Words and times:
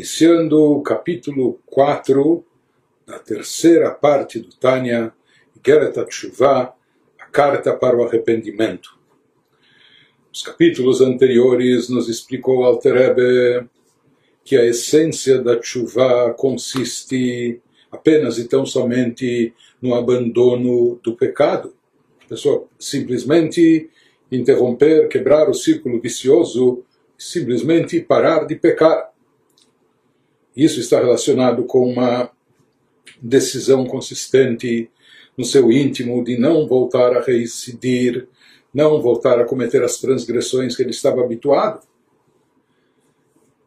iniciando 0.00 0.58
o 0.58 0.82
capítulo 0.82 1.60
4 1.66 2.42
da 3.06 3.18
terceira 3.18 3.90
parte 3.90 4.38
do 4.38 4.48
Tânia, 4.48 5.12
Geret 5.62 6.02
Tshuva, 6.06 6.72
a 7.18 7.26
carta 7.26 7.76
para 7.76 7.98
o 7.98 8.02
arrependimento. 8.02 8.98
Nos 10.30 10.40
capítulos 10.40 11.02
anteriores 11.02 11.90
nos 11.90 12.08
explicou 12.08 12.64
Alterebe 12.64 13.68
que 14.42 14.56
a 14.56 14.64
essência 14.64 15.38
da 15.38 15.60
chuva 15.60 16.32
consiste 16.32 17.60
apenas 17.90 18.38
e 18.38 18.48
tão 18.48 18.64
somente 18.64 19.52
no 19.82 19.94
abandono 19.94 20.98
do 21.02 21.14
pecado. 21.14 21.74
A 22.24 22.28
pessoa 22.30 22.66
simplesmente 22.78 23.90
interromper, 24.32 25.08
quebrar 25.08 25.50
o 25.50 25.54
círculo 25.54 26.00
vicioso, 26.00 26.86
simplesmente 27.18 28.00
parar 28.00 28.46
de 28.46 28.56
pecar. 28.56 29.09
Isso 30.56 30.80
está 30.80 30.98
relacionado 30.98 31.64
com 31.64 31.90
uma 31.90 32.30
decisão 33.20 33.86
consistente 33.86 34.90
no 35.36 35.44
seu 35.44 35.70
íntimo 35.70 36.22
de 36.24 36.38
não 36.38 36.66
voltar 36.66 37.16
a 37.16 37.20
reincidir 37.20 38.28
não 38.72 39.00
voltar 39.00 39.40
a 39.40 39.44
cometer 39.44 39.82
as 39.82 39.98
transgressões 39.98 40.76
que 40.76 40.82
ele 40.82 40.90
estava 40.90 41.22
habituado. 41.22 41.80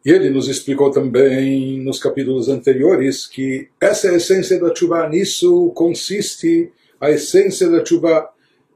E 0.06 0.12
ele 0.12 0.30
nos 0.30 0.48
explicou 0.48 0.92
também 0.92 1.82
nos 1.82 2.00
capítulos 2.00 2.50
anteriores 2.50 3.26
que 3.26 3.70
essa 3.80 4.08
é 4.08 4.12
a 4.12 4.16
essência 4.16 4.60
da 4.60 4.74
chuva, 4.74 5.08
nisso 5.08 5.72
consiste 5.76 6.72
a 7.00 7.10
essência 7.10 7.70
da 7.70 7.86
chuva, 7.86 8.30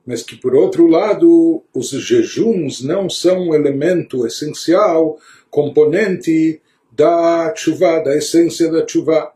mas 0.06 0.24
que 0.24 0.38
por 0.38 0.56
outro 0.56 0.88
lado 0.88 1.64
os 1.74 1.90
jejuns 1.90 2.82
não 2.82 3.10
são 3.10 3.50
um 3.50 3.54
elemento 3.54 4.26
essencial, 4.26 5.20
componente 5.50 6.62
da 6.98 7.54
chuva, 7.56 8.00
da 8.00 8.18
essência 8.18 8.72
da 8.72 8.86
chuva. 8.86 9.32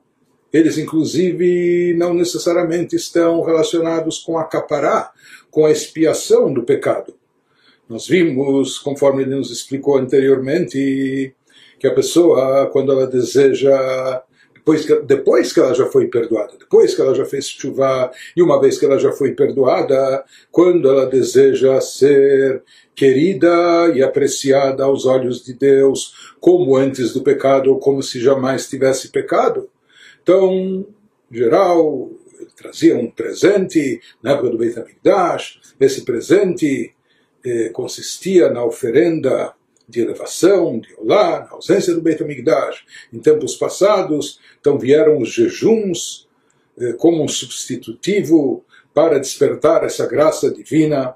Eles 0.51 0.77
inclusive 0.77 1.93
não 1.95 2.13
necessariamente 2.13 2.95
estão 2.95 3.41
relacionados 3.43 4.19
com 4.19 4.37
a 4.37 4.43
capará, 4.43 5.11
com 5.51 5.65
a 5.65 5.71
expiação 5.71 6.51
do 6.51 6.63
pecado. 6.63 7.13
Nós 7.87 8.07
vimos, 8.07 8.79
conforme 8.79 9.21
ele 9.21 9.35
nos 9.35 9.51
explicou 9.51 9.97
anteriormente, 9.97 11.35
que 11.79 11.87
a 11.87 11.93
pessoa, 11.93 12.67
quando 12.71 12.91
ela 12.91 13.05
deseja, 13.05 14.21
depois 14.61 14.85
que, 14.85 14.95
depois 15.01 15.51
que 15.51 15.59
ela 15.59 15.73
já 15.73 15.87
foi 15.87 16.07
perdoada, 16.07 16.53
depois 16.57 16.93
que 16.93 17.01
ela 17.01 17.15
já 17.15 17.25
fez 17.25 17.47
chuva, 17.47 18.11
e 18.37 18.43
uma 18.43 18.61
vez 18.61 18.77
que 18.77 18.85
ela 18.85 18.99
já 18.99 19.11
foi 19.11 19.33
perdoada, 19.33 20.23
quando 20.51 20.87
ela 20.87 21.07
deseja 21.07 21.81
ser 21.81 22.61
querida 22.95 23.91
e 23.95 24.03
apreciada 24.03 24.83
aos 24.83 25.05
olhos 25.07 25.43
de 25.43 25.53
Deus, 25.53 26.33
como 26.39 26.75
antes 26.75 27.11
do 27.11 27.23
pecado, 27.23 27.71
ou 27.71 27.79
como 27.79 28.03
se 28.03 28.19
jamais 28.19 28.69
tivesse 28.69 29.09
pecado. 29.09 29.67
Então, 30.21 30.85
geral, 31.31 32.11
trazia 32.55 32.95
um 32.95 33.09
presente 33.09 33.99
na 34.21 34.33
época 34.33 34.51
do 34.51 34.57
Beit 34.59 34.77
HaMikdash. 34.77 35.59
Esse 35.79 36.05
presente 36.05 36.93
eh, 37.43 37.69
consistia 37.69 38.51
na 38.51 38.63
oferenda 38.63 39.53
de 39.91 40.01
elevação, 40.01 40.79
de 40.79 40.89
olá, 40.97 41.41
na 41.41 41.51
ausência 41.51 41.93
do 41.93 42.01
Beit 42.01 42.23
HaMikdash. 42.23 42.83
Em 43.13 43.19
tempos 43.19 43.55
passados, 43.55 44.39
então 44.59 44.79
vieram 44.79 45.19
os 45.19 45.29
jejuns 45.29 46.27
eh, 46.79 46.93
como 46.93 47.23
um 47.23 47.27
substitutivo 47.27 48.63
para 48.93 49.19
despertar 49.19 49.83
essa 49.83 50.07
graça 50.07 50.49
divina. 50.51 51.15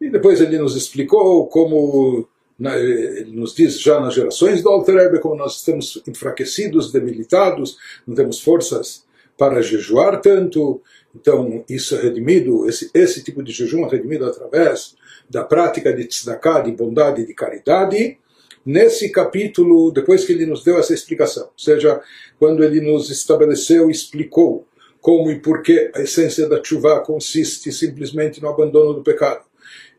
E 0.00 0.10
depois 0.10 0.40
ele 0.40 0.58
nos 0.58 0.76
explicou 0.76 1.46
como 1.46 2.28
ele 2.60 3.32
nos 3.32 3.54
diz 3.54 3.80
já 3.80 3.98
nas 4.00 4.14
gerações 4.14 4.62
do 4.62 4.68
Alter 4.68 4.94
Rebbe, 4.96 5.20
como 5.20 5.34
nós 5.34 5.56
estamos 5.56 6.02
enfraquecidos, 6.06 6.92
debilitados, 6.92 7.76
não 8.06 8.14
temos 8.14 8.40
forças 8.40 9.03
para 9.36 9.62
jejuar 9.62 10.20
tanto. 10.20 10.80
Então, 11.14 11.64
isso 11.68 11.94
é 11.94 12.02
redimido, 12.02 12.68
esse, 12.68 12.90
esse 12.92 13.22
tipo 13.22 13.42
de 13.42 13.52
jejum 13.52 13.86
é 13.86 13.88
redimido 13.90 14.26
através 14.26 14.96
da 15.28 15.44
prática 15.44 15.92
de 15.92 16.04
tzedakah, 16.04 16.60
de 16.60 16.72
bondade 16.72 17.22
e 17.22 17.26
de 17.26 17.34
caridade. 17.34 18.18
Nesse 18.66 19.10
capítulo, 19.10 19.92
depois 19.92 20.24
que 20.24 20.32
ele 20.32 20.46
nos 20.46 20.64
deu 20.64 20.78
essa 20.78 20.94
explicação, 20.94 21.44
ou 21.44 21.58
seja, 21.58 22.00
quando 22.38 22.64
ele 22.64 22.80
nos 22.80 23.10
estabeleceu 23.10 23.90
explicou 23.90 24.66
como 25.00 25.30
e 25.30 25.38
por 25.38 25.62
que 25.62 25.90
a 25.94 26.00
essência 26.00 26.48
da 26.48 26.64
chuva 26.64 27.00
consiste 27.00 27.70
simplesmente 27.70 28.40
no 28.40 28.48
abandono 28.48 28.94
do 28.94 29.02
pecado, 29.02 29.42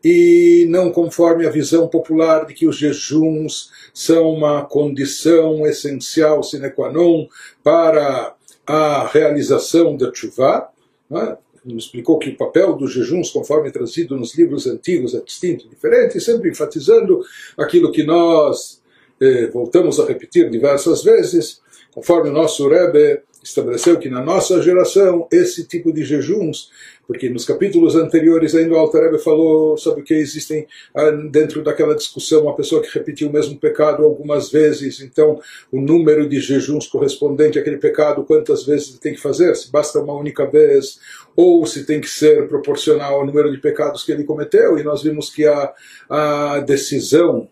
e 0.04 0.66
não 0.68 0.90
conforme 0.90 1.46
a 1.46 1.50
visão 1.50 1.88
popular 1.88 2.44
de 2.44 2.54
que 2.54 2.66
os 2.66 2.76
jejuns 2.76 3.70
são 3.94 4.30
uma 4.30 4.64
condição 4.64 5.66
essencial 5.66 6.42
sine 6.42 6.70
qua 6.70 6.92
non 6.92 7.28
para 7.62 8.35
a 8.66 9.06
realização 9.06 9.96
da 9.96 10.12
chuva. 10.12 10.68
Né? 11.08 11.36
Explicou 11.66 12.18
que 12.18 12.30
o 12.30 12.36
papel 12.36 12.74
dos 12.74 12.92
jejuns, 12.92 13.30
conforme 13.30 13.70
trazido 13.70 14.16
nos 14.16 14.36
livros 14.36 14.66
antigos, 14.66 15.14
é 15.14 15.20
distinto, 15.20 15.68
diferente, 15.68 16.20
sempre 16.20 16.50
enfatizando 16.50 17.22
aquilo 17.56 17.90
que 17.90 18.04
nós 18.04 18.80
eh, 19.20 19.48
voltamos 19.48 19.98
a 19.98 20.06
repetir 20.06 20.48
diversas 20.50 21.02
vezes, 21.02 21.60
conforme 21.92 22.28
o 22.28 22.32
nosso 22.32 22.68
Rebbe 22.68 23.20
estabeleceu 23.46 23.98
que 23.98 24.08
na 24.08 24.22
nossa 24.22 24.60
geração 24.60 25.26
esse 25.30 25.66
tipo 25.66 25.92
de 25.92 26.04
jejuns 26.04 26.70
porque 27.06 27.28
nos 27.28 27.44
capítulos 27.44 27.94
anteriores 27.94 28.54
ainda 28.54 28.74
o 28.74 28.78
Altarebe 28.78 29.18
falou 29.18 29.76
sobre 29.76 30.02
que 30.02 30.14
existem 30.14 30.66
ah, 30.94 31.10
dentro 31.10 31.62
daquela 31.62 31.94
discussão 31.94 32.42
uma 32.42 32.56
pessoa 32.56 32.82
que 32.82 32.92
repetiu 32.92 33.28
o 33.28 33.32
mesmo 33.32 33.56
pecado 33.56 34.04
algumas 34.04 34.50
vezes, 34.50 35.00
então 35.00 35.40
o 35.70 35.80
número 35.80 36.28
de 36.28 36.40
jejuns 36.40 36.86
correspondente 36.88 37.58
àquele 37.58 37.78
pecado, 37.78 38.24
quantas 38.24 38.64
vezes 38.64 38.98
tem 38.98 39.14
que 39.14 39.20
fazer, 39.20 39.54
se 39.54 39.70
basta 39.70 40.00
uma 40.00 40.14
única 40.14 40.44
vez, 40.46 40.98
ou 41.36 41.64
se 41.64 41.84
tem 41.84 42.00
que 42.00 42.08
ser 42.08 42.48
proporcional 42.48 43.20
ao 43.20 43.26
número 43.26 43.50
de 43.50 43.58
pecados 43.58 44.02
que 44.02 44.12
ele 44.12 44.24
cometeu, 44.24 44.78
e 44.78 44.82
nós 44.82 45.02
vimos 45.02 45.30
que 45.30 45.46
a, 45.46 45.72
a 46.08 46.60
decisão 46.60 47.48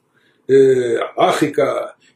eh, 0.48 0.98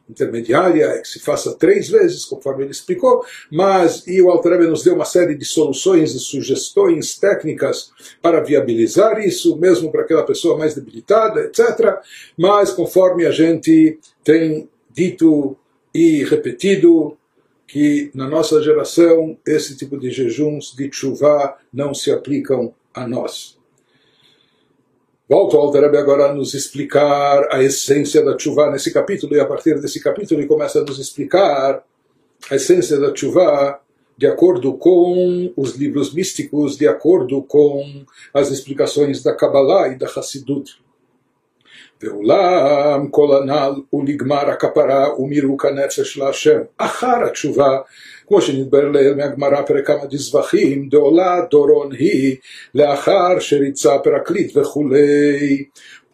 intermediária 0.09 0.85
é 0.85 0.99
que 0.99 1.07
se 1.07 1.19
faça 1.19 1.53
três 1.53 1.89
vezes, 1.89 2.25
conforme 2.25 2.63
ele 2.63 2.71
explicou, 2.71 3.23
mas 3.51 4.05
e 4.07 4.21
o 4.21 4.29
Altarebe 4.29 4.67
nos 4.67 4.83
deu 4.83 4.95
uma 4.95 5.05
série 5.05 5.35
de 5.35 5.45
soluções 5.45 6.13
e 6.15 6.19
sugestões 6.19 7.17
técnicas 7.17 7.91
para 8.21 8.41
viabilizar 8.41 9.19
isso, 9.19 9.57
mesmo 9.57 9.91
para 9.91 10.01
aquela 10.01 10.25
pessoa 10.25 10.57
mais 10.57 10.73
debilitada, 10.73 11.41
etc. 11.41 11.99
Mas 12.37 12.71
conforme 12.71 13.25
a 13.25 13.31
gente 13.31 13.99
tem 14.23 14.67
dito 14.91 15.55
e 15.93 16.23
repetido, 16.23 17.15
que 17.69 18.09
na 18.15 18.27
nossa 18.27 18.61
geração 18.63 19.37
esse 19.45 19.77
tipo 19.77 19.95
de 19.97 20.09
jejuns 20.09 20.73
de 20.75 20.89
chuva 20.91 21.55
não 21.71 21.93
se 21.93 22.11
aplicam 22.11 22.73
a 22.93 23.07
nós. 23.07 23.58
Volta 25.29 25.57
o 25.57 25.59
Alter 25.59 25.83
agora 25.83 26.31
a 26.31 26.33
nos 26.33 26.55
explicar 26.55 27.53
a 27.53 27.61
essência 27.61 28.25
da 28.25 28.35
chuva 28.35 28.71
nesse 28.71 28.91
capítulo, 28.91 29.35
e 29.35 29.39
a 29.39 29.45
partir 29.45 29.79
desse 29.79 29.99
capítulo 30.01 30.41
ele 30.41 30.47
começa 30.47 30.79
a 30.79 30.83
nos 30.83 30.97
explicar 30.97 31.83
a 32.49 32.55
essência 32.55 32.97
da 32.99 33.15
chuva 33.15 33.79
de 34.17 34.25
acordo 34.25 34.73
com 34.73 35.53
os 35.55 35.75
livros 35.75 36.11
místicos, 36.11 36.75
de 36.75 36.87
acordo 36.87 37.43
com 37.43 38.03
as 38.33 38.49
explicações 38.49 39.21
da 39.21 39.35
Kabbalah 39.35 39.89
e 39.89 39.99
da 39.99 40.07
Hassidut. 40.07 40.81
ואולם 42.02 43.08
כל 43.10 43.36
הנ"ל 43.36 43.72
הוא 43.90 44.04
נגמר 44.04 44.50
הכפרה 44.50 45.20
ומירוק 45.20 45.64
הנפש 45.64 46.18
להשם 46.18 46.58
אחר 46.78 47.24
התשובה 47.26 47.78
כמו 48.26 48.40
שנתברר 48.40 48.88
לעיל 48.88 49.14
מהגמרא 49.14 49.62
פרק 49.62 49.86
כמה 49.86 50.06
דזבחים 50.10 50.88
דעולה 50.88 51.40
דורון 51.50 51.92
היא 51.92 52.36
לאחר 52.74 53.38
שריצה 53.38 53.98
פרקליט 53.98 54.56
וכולי 54.56 55.64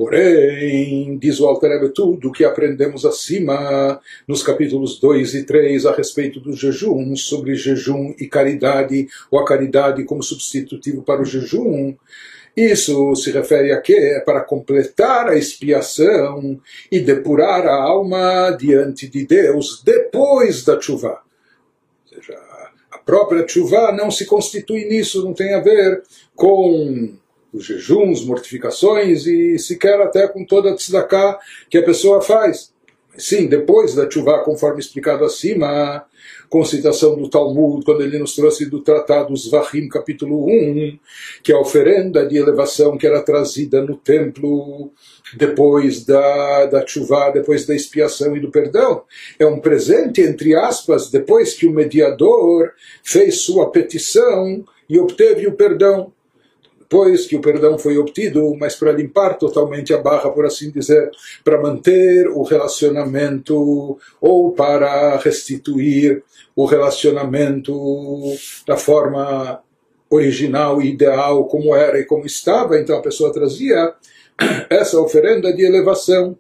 Porém, 0.01 1.19
diz 1.19 1.41
o 1.41 1.47
Altarebe 1.47 1.91
tudo 1.91 2.33
que 2.33 2.43
aprendemos 2.43 3.05
acima, 3.05 4.01
nos 4.27 4.43
capítulos 4.43 4.99
2 4.99 5.35
e 5.35 5.45
3, 5.45 5.85
a 5.85 5.93
respeito 5.93 6.41
do 6.41 6.55
jejum, 6.55 7.15
sobre 7.15 7.55
jejum 7.55 8.15
e 8.19 8.27
caridade, 8.27 9.07
ou 9.31 9.39
a 9.39 9.45
caridade 9.45 10.03
como 10.05 10.23
substitutivo 10.23 11.03
para 11.03 11.21
o 11.21 11.25
jejum, 11.27 11.95
isso 12.56 13.16
se 13.16 13.32
refere 13.32 13.72
a 13.74 13.82
quê? 13.82 14.16
É 14.18 14.20
para 14.22 14.42
completar 14.42 15.28
a 15.28 15.36
expiação 15.36 16.60
e 16.92 17.00
depurar 17.00 17.68
a 17.68 17.76
alma 17.76 18.52
diante 18.52 19.08
de 19.10 19.26
Deus 19.26 19.82
depois 19.84 20.64
da 20.64 20.80
chuva. 20.80 21.22
Ou 22.04 22.18
seja, 22.18 22.40
a 22.92 22.98
própria 22.98 23.46
chuva 23.48 23.92
não 23.92 24.10
se 24.10 24.26
constitui 24.26 24.86
nisso, 24.86 25.24
não 25.24 25.34
tem 25.34 25.54
a 25.54 25.60
ver 25.60 26.02
com 26.34 27.14
os 27.52 27.66
jejuns, 27.66 28.26
mortificações 28.26 29.26
e 29.26 29.58
sequer 29.58 30.00
até 30.02 30.28
com 30.28 30.46
toda 30.46 30.72
a 30.72 30.76
tzedakah 30.76 31.40
que 31.70 31.78
a 31.78 31.84
pessoa 31.84 32.22
faz. 32.22 32.74
Sim, 33.18 33.48
depois 33.48 33.96
da 33.96 34.10
chuva, 34.10 34.44
conforme 34.44 34.80
explicado 34.80 35.24
acima, 35.24 36.06
com 36.50 36.66
citação 36.66 37.16
do 37.16 37.30
Talmud, 37.30 37.84
quando 37.86 38.02
ele 38.02 38.20
nos 38.20 38.36
trouxe 38.36 38.66
do 38.66 38.82
Tratado 38.82 39.36
Zvahim, 39.36 39.88
capítulo 39.88 40.48
1, 40.48 41.00
que 41.42 41.52
é 41.52 41.56
a 41.56 41.60
oferenda 41.60 42.26
de 42.26 42.38
elevação 42.38 42.98
que 42.98 43.08
era 43.08 43.22
trazida 43.22 43.82
no 43.82 43.96
templo 43.96 44.92
depois 45.38 46.04
da, 46.06 46.66
da 46.66 46.86
chuva, 46.86 47.32
depois 47.32 47.66
da 47.66 47.74
expiação 47.74 48.36
e 48.36 48.40
do 48.40 48.52
perdão. 48.52 49.04
É 49.40 49.46
um 49.46 49.60
presente, 49.60 50.22
entre 50.22 50.56
aspas, 50.56 51.10
depois 51.10 51.54
que 51.54 51.66
o 51.66 51.72
mediador 51.72 52.72
fez 53.04 53.42
sua 53.42 53.72
petição 53.72 54.64
e 54.90 55.00
obteve 55.00 55.48
o 55.48 55.54
perdão 55.54 56.14
depois 56.88 57.26
que 57.26 57.36
o 57.36 57.42
perdão 57.42 57.80
foi 57.80 57.98
obtido, 57.98 58.56
mas 58.60 58.76
para 58.76 58.92
limpar 58.92 59.40
totalmente 59.40 59.92
a 59.92 59.98
barra, 59.98 60.30
por 60.30 60.46
assim 60.46 60.70
dizer, 60.70 61.10
para 61.44 61.60
manter 61.60 62.28
o 62.28 62.44
relacionamento 62.44 63.98
ou 64.22 64.52
para 64.52 65.18
restituir 65.18 66.24
o 66.56 66.66
relacionamento 66.66 67.74
da 68.68 68.78
forma 68.78 69.62
original 70.10 70.80
e 70.80 70.92
ideal 70.92 71.46
como 71.46 71.76
era 71.76 72.00
e 72.00 72.06
como 72.06 72.26
estava, 72.26 72.80
então 72.80 72.98
a 72.98 73.02
pessoa 73.02 73.34
trazia 73.34 73.94
essa 74.70 75.00
oferenda 75.00 75.52
de 75.52 75.66
elevação. 75.66 76.38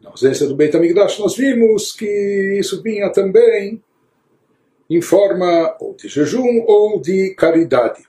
Na 0.00 0.10
ausência 0.10 0.46
do 0.46 0.54
Beit 0.54 0.76
HaMikdash 0.76 1.18
nós 1.18 1.36
vimos 1.36 1.92
que 1.92 2.56
isso 2.60 2.80
vinha 2.80 3.10
também 3.10 3.82
em 4.88 5.02
forma 5.02 5.76
ou 5.80 5.96
de 5.96 6.06
jejum 6.06 6.64
ou 6.64 7.00
de 7.00 7.34
caridade. 7.34 8.07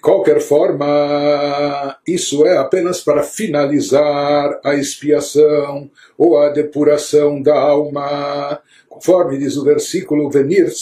De 0.00 0.02
qualquer 0.02 0.40
forma, 0.40 1.94
isso 2.08 2.46
é 2.46 2.56
apenas 2.56 3.02
para 3.02 3.22
finalizar 3.22 4.58
a 4.64 4.74
expiação 4.74 5.90
ou 6.16 6.38
a 6.38 6.48
depuração 6.48 7.42
da 7.42 7.54
alma, 7.54 8.58
conforme 8.88 9.36
diz 9.36 9.58
o 9.58 9.62
versículo 9.62 10.30
Venir 10.30 10.72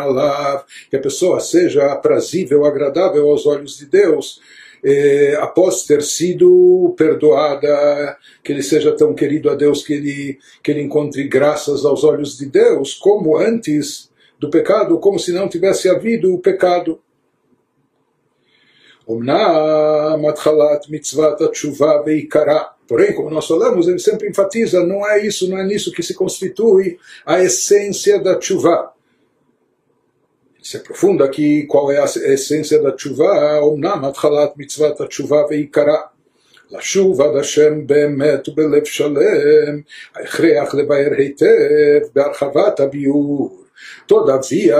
alav, 0.00 0.64
que 0.88 0.96
a 0.96 1.00
pessoa 1.00 1.38
seja 1.38 1.92
aprazível, 1.92 2.64
agradável 2.64 3.28
aos 3.28 3.44
olhos 3.44 3.76
de 3.76 3.84
Deus, 3.84 4.40
eh, 4.82 5.36
após 5.38 5.82
ter 5.82 6.00
sido 6.00 6.94
perdoada, 6.96 8.16
que 8.42 8.52
ele 8.52 8.62
seja 8.62 8.96
tão 8.96 9.12
querido 9.12 9.50
a 9.50 9.54
Deus 9.54 9.84
que 9.86 9.92
ele, 9.92 10.38
que 10.62 10.70
ele 10.70 10.80
encontre 10.80 11.28
graças 11.28 11.84
aos 11.84 12.04
olhos 12.04 12.38
de 12.38 12.46
Deus, 12.46 12.94
como 12.94 13.36
antes 13.36 14.10
do 14.38 14.48
pecado, 14.48 14.98
como 14.98 15.18
se 15.18 15.30
não 15.30 15.46
tivesse 15.46 15.90
havido 15.90 16.32
o 16.32 16.38
pecado. 16.38 16.98
Omnam 19.07 20.25
atchalat 20.27 20.87
mitzvat 20.89 21.37
tshuva 21.51 22.03
veikara. 22.03 22.71
Porém, 22.87 23.13
como 23.13 23.29
nós 23.29 23.47
falamos, 23.47 23.87
ele 23.87 23.99
sempre 23.99 24.29
enfatiza, 24.29 24.85
não 24.85 25.07
é 25.07 25.25
isso, 25.25 25.49
não 25.49 25.57
é 25.57 25.63
nisso 25.65 25.91
que 25.91 26.03
se 26.03 26.13
constitui 26.13 26.99
a 27.25 27.41
essência 27.41 28.19
da 28.19 28.37
tshuva. 28.37 28.91
Se 30.61 30.77
aprofunda 30.77 31.25
aqui 31.25 31.63
qual 31.63 31.91
é 31.91 31.99
a 31.99 32.05
essência 32.05 32.81
da 32.81 32.91
tshuva, 32.91 33.61
Omnam 33.61 34.05
atchalat 34.05 34.55
mitzvat 34.57 34.97
tshuva 35.07 35.47
veikara. 35.47 36.13
לשוב 36.71 37.21
עד 37.21 37.35
השם 37.35 37.87
באמת 37.87 38.49
ובלב 38.49 38.83
שלם, 38.83 39.81
ההכרח 40.15 40.73
לבאר 40.73 41.11
היטב 41.17 42.07
בהרחבת 42.15 42.79
הביור. 42.79 43.63
Todavia, 44.06 44.76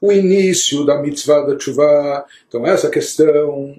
o 0.00 0.12
início 0.12 0.84
da 0.84 1.00
mitzvah 1.00 1.42
da 1.42 1.58
chuva. 1.58 2.24
Então, 2.48 2.66
essa 2.66 2.88
questão 2.90 3.76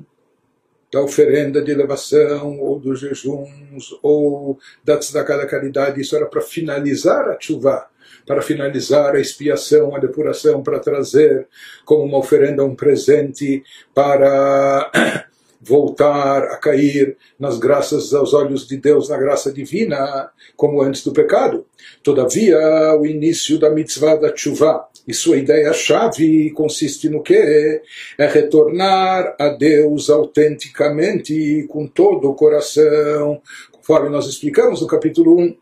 da 0.91 1.01
oferenda 1.01 1.61
de 1.61 1.71
elevação, 1.71 2.59
ou 2.59 2.79
dos 2.79 2.99
jejuns, 2.99 3.97
ou 4.01 4.57
da 4.83 4.97
tzedakah 4.97 5.37
da 5.37 5.45
caridade, 5.45 6.01
isso 6.01 6.15
era 6.15 6.25
para 6.25 6.41
finalizar 6.41 7.29
a 7.29 7.37
chuva, 7.39 7.87
para 8.25 8.41
finalizar 8.41 9.15
a 9.15 9.19
expiação, 9.19 9.95
a 9.95 9.99
depuração, 9.99 10.63
para 10.63 10.79
trazer 10.79 11.47
como 11.83 12.03
uma 12.03 12.17
oferenda 12.17 12.63
um 12.63 12.75
presente 12.75 13.63
para 13.93 15.26
voltar 15.61 16.43
a 16.43 16.57
cair 16.57 17.17
nas 17.39 17.57
graças 17.57 18.13
aos 18.13 18.33
olhos 18.33 18.67
de 18.67 18.77
Deus, 18.77 19.09
na 19.09 19.17
graça 19.17 19.51
divina, 19.51 20.29
como 20.55 20.81
antes 20.81 21.03
do 21.03 21.11
pecado. 21.11 21.65
Todavia, 22.03 22.59
o 22.99 23.05
início 23.05 23.59
da 23.59 23.69
mitzvah 23.69 24.15
da 24.15 24.35
chuva 24.35 24.87
e 25.07 25.13
sua 25.13 25.37
ideia-chave 25.37 26.51
consiste 26.51 27.09
no 27.09 27.23
que? 27.23 27.81
É 28.17 28.27
retornar 28.27 29.35
a 29.39 29.49
Deus 29.49 30.09
autenticamente, 30.09 31.65
com 31.69 31.87
todo 31.87 32.29
o 32.29 32.35
coração, 32.35 33.41
conforme 33.71 34.09
nós 34.09 34.27
explicamos 34.27 34.81
no 34.81 34.87
capítulo 34.87 35.39
1. 35.39 35.57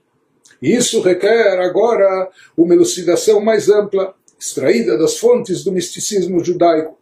Isso 0.62 1.02
requer 1.02 1.60
agora 1.60 2.30
uma 2.58 2.74
elucidação 2.74 3.40
mais 3.40 3.70
ampla, 3.70 4.16
extraída 4.40 4.98
das 4.98 5.18
fontes 5.18 5.64
do 5.64 5.72
misticismo 5.72 6.44
judaico. 6.44 6.98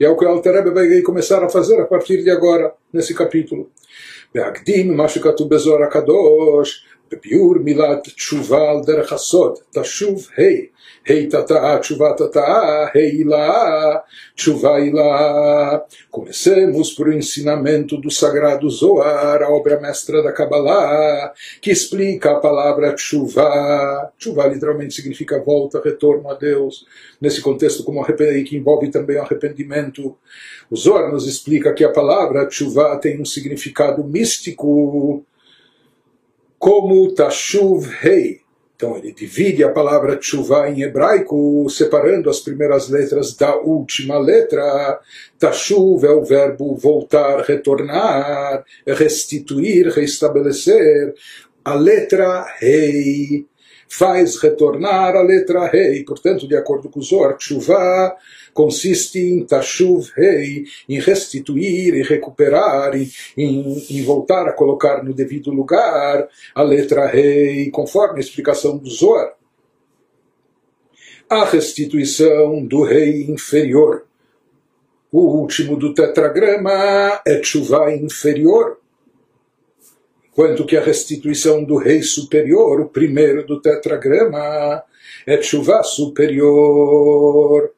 E 0.00 0.04
é 0.04 0.08
o 0.08 0.16
que 0.16 0.24
o 0.24 0.28
Alter 0.28 0.72
vai 0.72 1.02
começar 1.02 1.44
a 1.44 1.48
fazer 1.48 1.78
a 1.80 1.84
partir 1.84 2.22
de 2.22 2.30
agora, 2.30 2.72
nesse 2.92 3.14
capítulo. 3.14 3.68
בהקדים 4.34 4.96
מה 4.96 5.08
שכתוב 5.08 5.54
בזוהר 5.54 5.82
הקדוש, 5.82 6.86
בביאור 7.12 7.54
מילת 7.54 8.04
תשובה 8.04 8.70
על 8.70 8.80
דרך 8.86 9.12
הסוד, 9.12 9.58
תשוב 9.72 10.28
ה' 10.38 10.42
Rei 11.07 11.27
Tataá, 11.27 11.79
Chuva 11.83 12.15
Tataá, 12.15 12.89
Rei 12.91 13.21
Ilá, 13.21 14.03
Chuva 14.35 14.79
Ilá. 14.79 15.85
Comecemos 16.09 16.93
por 16.93 17.09
o 17.09 17.13
ensinamento 17.13 17.95
do 17.95 18.09
sagrado 18.09 18.67
Zoar, 18.71 19.43
a 19.43 19.49
obra 19.51 19.79
mestra 19.79 20.23
da 20.23 20.31
Kabbalah, 20.31 21.31
que 21.61 21.69
explica 21.69 22.31
a 22.31 22.39
palavra 22.39 22.97
Chuva. 22.97 24.11
Chuva 24.17 24.47
literalmente 24.47 24.95
significa 24.95 25.39
volta, 25.39 25.79
retorno 25.79 26.27
a 26.27 26.33
Deus. 26.33 26.87
Nesse 27.21 27.39
contexto, 27.39 27.83
como 27.83 28.03
que 28.03 28.57
envolve 28.57 28.89
também 28.89 29.17
o 29.17 29.21
arrependimento. 29.21 30.17
O 30.71 30.75
Zohar 30.75 31.11
nos 31.11 31.27
explica 31.27 31.71
que 31.71 31.83
a 31.83 31.91
palavra 31.91 32.49
Chuva 32.49 32.97
tem 32.97 33.21
um 33.21 33.25
significado 33.25 34.03
místico, 34.03 35.23
como 36.57 37.13
Tashuv 37.13 37.85
Rei 37.99 38.44
então 38.75 38.97
ele 38.97 39.13
divide 39.13 39.63
a 39.63 39.71
palavra 39.71 40.17
tshuva 40.17 40.69
em 40.69 40.81
hebraico, 40.81 41.65
separando 41.69 42.29
as 42.29 42.41
primeiras 42.41 42.89
letras 42.89 43.33
da 43.33 43.55
última 43.55 44.19
letra. 44.19 44.99
Tashuv 45.39 46.03
é 46.05 46.11
o 46.11 46.25
verbo 46.25 46.75
voltar, 46.75 47.41
retornar, 47.41 48.65
restituir, 48.85 49.87
restabelecer. 49.87 51.13
A 51.63 51.73
letra 51.73 52.45
rei 52.59 53.45
faz 53.89 54.37
retornar 54.37 55.15
a 55.15 55.21
letra 55.21 55.67
rei. 55.67 56.03
Portanto, 56.03 56.47
de 56.47 56.55
acordo 56.55 56.89
com 56.89 56.99
o 56.99 57.03
Zohar, 57.03 57.37
tshuva 57.37 58.15
consiste 58.53 59.19
em 59.19 59.45
tashuv 59.45 60.11
rei, 60.15 60.65
em 60.87 60.99
restituir 60.99 61.93
e 61.93 62.01
recuperar, 62.01 62.95
em, 62.95 63.11
em, 63.37 63.85
em, 63.89 64.03
voltar 64.03 64.47
a 64.47 64.53
colocar 64.53 65.03
no 65.03 65.13
devido 65.13 65.51
lugar 65.51 66.27
a 66.53 66.63
letra 66.63 67.05
rei, 67.05 67.69
conforme 67.69 68.17
a 68.17 68.21
explicação 68.21 68.77
do 68.77 68.89
Zohar. 68.89 69.33
A 71.29 71.43
restituição 71.43 72.65
do 72.65 72.83
rei 72.83 73.23
inferior. 73.23 74.05
O 75.11 75.39
último 75.39 75.75
do 75.75 75.93
tetragrama 75.93 77.21
é 77.25 77.39
tshuva 77.39 77.93
inferior 77.93 78.77
enquanto 80.35 80.65
que 80.65 80.75
a 80.75 80.83
restituição 80.83 81.63
do 81.63 81.77
rei 81.77 82.03
superior, 82.03 82.81
o 82.81 82.89
primeiro 82.89 83.47
do 83.47 83.61
tetragrama, 83.61 84.83
é 85.25 85.41
chuva 85.41 85.81
superior 85.81 87.71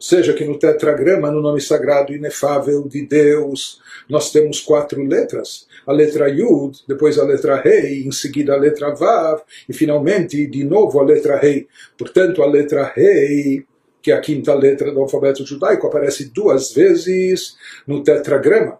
seja 0.00 0.32
que 0.32 0.46
no 0.46 0.58
tetragrama, 0.58 1.30
no 1.30 1.42
nome 1.42 1.60
sagrado 1.60 2.14
inefável 2.14 2.88
de 2.88 3.04
Deus, 3.04 3.82
nós 4.08 4.32
temos 4.32 4.58
quatro 4.58 5.02
letras. 5.04 5.66
A 5.86 5.92
letra 5.92 6.26
Yud, 6.30 6.78
depois 6.88 7.18
a 7.18 7.24
letra 7.24 7.60
Rei, 7.60 8.02
em 8.06 8.10
seguida 8.10 8.54
a 8.54 8.56
letra 8.56 8.94
Vav, 8.94 9.42
e 9.68 9.74
finalmente, 9.74 10.46
de 10.46 10.64
novo, 10.64 10.98
a 10.98 11.04
letra 11.04 11.36
Rei. 11.36 11.68
Portanto, 11.98 12.42
a 12.42 12.46
letra 12.46 12.90
Rei, 12.96 13.66
que 14.00 14.10
é 14.10 14.14
a 14.14 14.20
quinta 14.20 14.54
letra 14.54 14.90
do 14.90 15.00
alfabeto 15.00 15.44
judaico, 15.44 15.86
aparece 15.86 16.30
duas 16.32 16.72
vezes 16.72 17.58
no 17.86 18.02
tetragrama. 18.02 18.79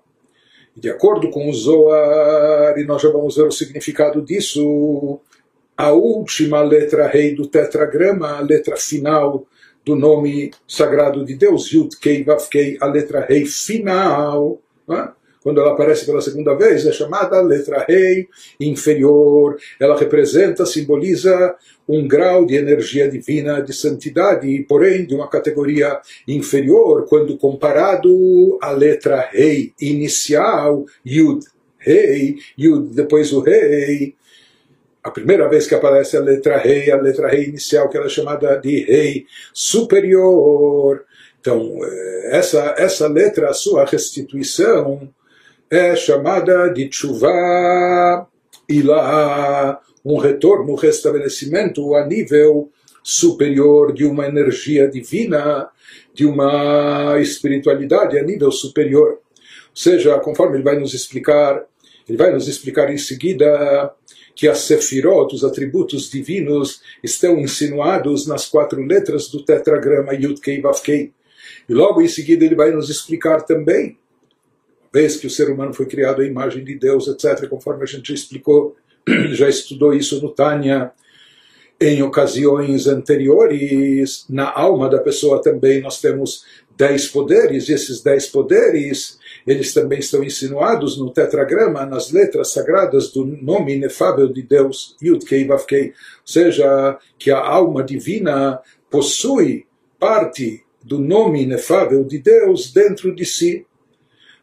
De 0.80 0.88
acordo 0.88 1.28
com 1.30 1.50
o 1.50 1.52
Zohar, 1.52 2.78
e 2.78 2.84
nós 2.84 3.02
já 3.02 3.10
vamos 3.10 3.36
ver 3.36 3.46
o 3.46 3.52
significado 3.52 4.22
disso, 4.22 5.20
a 5.76 5.92
última 5.92 6.62
letra 6.62 7.06
Rei 7.06 7.34
do 7.34 7.46
tetragrama, 7.46 8.38
a 8.38 8.40
letra 8.40 8.76
final 8.76 9.46
do 9.84 9.94
nome 9.94 10.52
sagrado 10.66 11.24
de 11.24 11.34
Deus, 11.34 11.70
Yud 11.70 11.98
Kei 11.98 12.24
Vav 12.24 12.48
Kei, 12.48 12.78
a 12.80 12.86
letra 12.86 13.20
Rei 13.20 13.44
final, 13.44 14.58
é? 14.90 15.19
Quando 15.42 15.60
ela 15.60 15.72
aparece 15.72 16.04
pela 16.04 16.20
segunda 16.20 16.54
vez, 16.54 16.86
é 16.86 16.92
chamada 16.92 17.40
letra 17.40 17.84
Rei 17.88 18.28
inferior. 18.58 19.56
Ela 19.78 19.98
representa, 19.98 20.66
simboliza 20.66 21.54
um 21.88 22.06
grau 22.06 22.44
de 22.44 22.56
energia 22.56 23.10
divina, 23.10 23.60
de 23.60 23.72
santidade, 23.72 24.64
porém 24.68 25.06
de 25.06 25.14
uma 25.14 25.28
categoria 25.28 25.98
inferior, 26.28 27.06
quando 27.08 27.36
comparado 27.38 28.58
à 28.60 28.70
letra 28.70 29.28
Rei 29.32 29.72
inicial, 29.80 30.84
Yud 31.04 31.44
rei, 31.80 32.36
Yud 32.56 32.94
depois 32.94 33.32
o 33.32 33.40
rei. 33.40 34.14
A 35.02 35.10
primeira 35.10 35.48
vez 35.48 35.66
que 35.66 35.74
aparece 35.74 36.16
a 36.16 36.20
letra 36.20 36.58
rei, 36.58 36.90
a 36.90 36.96
letra 36.96 37.28
rei 37.28 37.44
inicial, 37.44 37.88
que 37.88 37.96
era 37.96 38.06
é 38.06 38.10
chamada 38.10 38.56
de 38.56 38.84
rei 38.84 39.26
superior. 39.52 41.04
Então, 41.40 41.78
eh, 41.82 42.28
essa, 42.32 42.74
essa 42.76 43.08
letra, 43.08 43.48
a 43.48 43.54
sua 43.54 43.86
restituição, 43.86 45.08
é 45.70 45.94
chamada 45.94 46.68
de 46.68 46.90
chuva 46.92 48.26
ilá, 48.68 49.80
um 50.04 50.18
retorno, 50.18 50.72
um 50.72 50.76
restabelecimento 50.76 51.94
a 51.94 52.04
nível 52.04 52.70
superior 53.04 53.92
de 53.92 54.04
uma 54.04 54.26
energia 54.26 54.88
divina, 54.88 55.70
de 56.12 56.26
uma 56.26 57.18
espiritualidade 57.20 58.18
a 58.18 58.22
nível 58.22 58.50
superior. 58.50 59.10
Ou 59.10 59.76
seja, 59.76 60.18
conforme 60.18 60.56
ele 60.56 60.64
vai 60.64 60.78
nos 60.78 60.92
explicar, 60.92 61.64
ele 62.08 62.18
vai 62.18 62.32
nos 62.32 62.48
explicar 62.48 62.92
em 62.92 62.98
seguida 62.98 63.94
que 64.34 64.48
as 64.48 64.58
sefirot, 64.58 65.34
os 65.34 65.44
atributos 65.44 66.10
divinos, 66.10 66.80
estão 67.02 67.38
insinuados 67.38 68.26
nas 68.26 68.46
quatro 68.46 68.82
letras 68.82 69.28
do 69.28 69.44
tetragrama 69.44 70.14
Yud 70.14 70.40
Kei 70.40 70.60
Vav 70.60 70.80
Kei. 70.82 71.12
E 71.68 71.74
logo 71.74 72.02
em 72.02 72.08
seguida 72.08 72.44
ele 72.44 72.54
vai 72.54 72.70
nos 72.70 72.90
explicar 72.90 73.42
também, 73.42 73.98
vez 74.92 75.16
que 75.16 75.26
o 75.26 75.30
ser 75.30 75.50
humano 75.50 75.72
foi 75.72 75.86
criado 75.86 76.22
à 76.22 76.26
imagem 76.26 76.64
de 76.64 76.74
Deus, 76.74 77.06
etc., 77.08 77.48
conforme 77.48 77.82
a 77.82 77.86
gente 77.86 78.12
explicou, 78.12 78.76
já 79.32 79.48
estudou 79.48 79.94
isso 79.94 80.20
no 80.20 80.30
Tânia, 80.30 80.92
em 81.80 82.02
ocasiões 82.02 82.86
anteriores, 82.86 84.26
na 84.28 84.52
alma 84.52 84.88
da 84.88 84.98
pessoa 84.98 85.40
também 85.40 85.80
nós 85.80 85.98
temos 85.98 86.44
dez 86.76 87.06
poderes, 87.06 87.68
e 87.68 87.72
esses 87.72 88.02
dez 88.02 88.26
poderes, 88.26 89.18
eles 89.46 89.72
também 89.72 89.98
estão 89.98 90.22
insinuados 90.22 90.98
no 90.98 91.10
tetragrama, 91.10 91.86
nas 91.86 92.10
letras 92.10 92.52
sagradas 92.52 93.10
do 93.10 93.24
nome 93.24 93.76
inefável 93.76 94.28
de 94.28 94.42
Deus, 94.42 94.96
Yud 95.02 95.24
Kei 95.24 95.46
Vav 95.46 95.64
Kei, 95.64 95.88
ou 95.88 95.92
seja, 96.24 96.98
que 97.18 97.30
a 97.30 97.38
alma 97.38 97.82
divina 97.82 98.60
possui 98.90 99.66
parte 99.98 100.62
do 100.82 100.98
nome 100.98 101.42
inefável 101.42 102.04
de 102.04 102.18
Deus 102.18 102.72
dentro 102.72 103.14
de 103.14 103.24
si. 103.24 103.66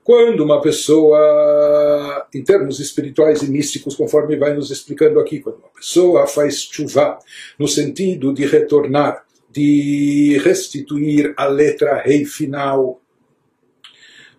Quando 0.07 0.41
uma 0.41 0.61
pessoa, 0.61 2.25
em 2.33 2.41
termos 2.41 2.79
espirituais 2.79 3.41
e 3.41 3.51
místicos, 3.51 3.93
conforme 3.93 4.37
vai 4.37 4.53
nos 4.53 4.71
explicando 4.71 5.19
aqui, 5.19 5.41
quando 5.41 5.57
uma 5.57 5.67
pessoa 5.67 6.25
faz 6.25 6.61
chuva, 6.61 7.19
no 7.59 7.67
sentido 7.67 8.33
de 8.33 8.45
retornar, 8.45 9.25
de 9.51 10.39
restituir 10.45 11.33
a 11.35 11.45
letra 11.47 12.01
rei 12.01 12.23
final, 12.23 13.01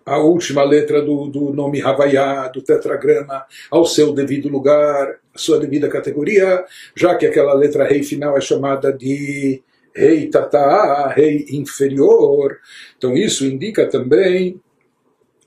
a 0.03 0.17
última 0.17 0.63
letra 0.63 1.03
do, 1.03 1.27
do 1.27 1.53
nome 1.53 1.83
Havaiá, 1.83 2.47
do 2.47 2.63
tetragrama, 2.63 3.45
ao 3.69 3.85
seu 3.85 4.11
devido 4.11 4.49
lugar, 4.49 5.19
a 5.35 5.37
sua 5.37 5.59
devida 5.59 5.87
categoria, 5.87 6.65
já 6.95 7.13
que 7.13 7.27
aquela 7.27 7.53
letra 7.53 7.87
rei 7.87 8.01
final 8.01 8.35
é 8.35 8.41
chamada 8.41 8.91
de 8.91 9.61
rei 9.93 10.31
tataá, 10.31 11.09
rei 11.09 11.45
inferior. 11.51 12.57
Então 12.97 13.15
isso 13.15 13.45
indica 13.45 13.85
também 13.85 14.59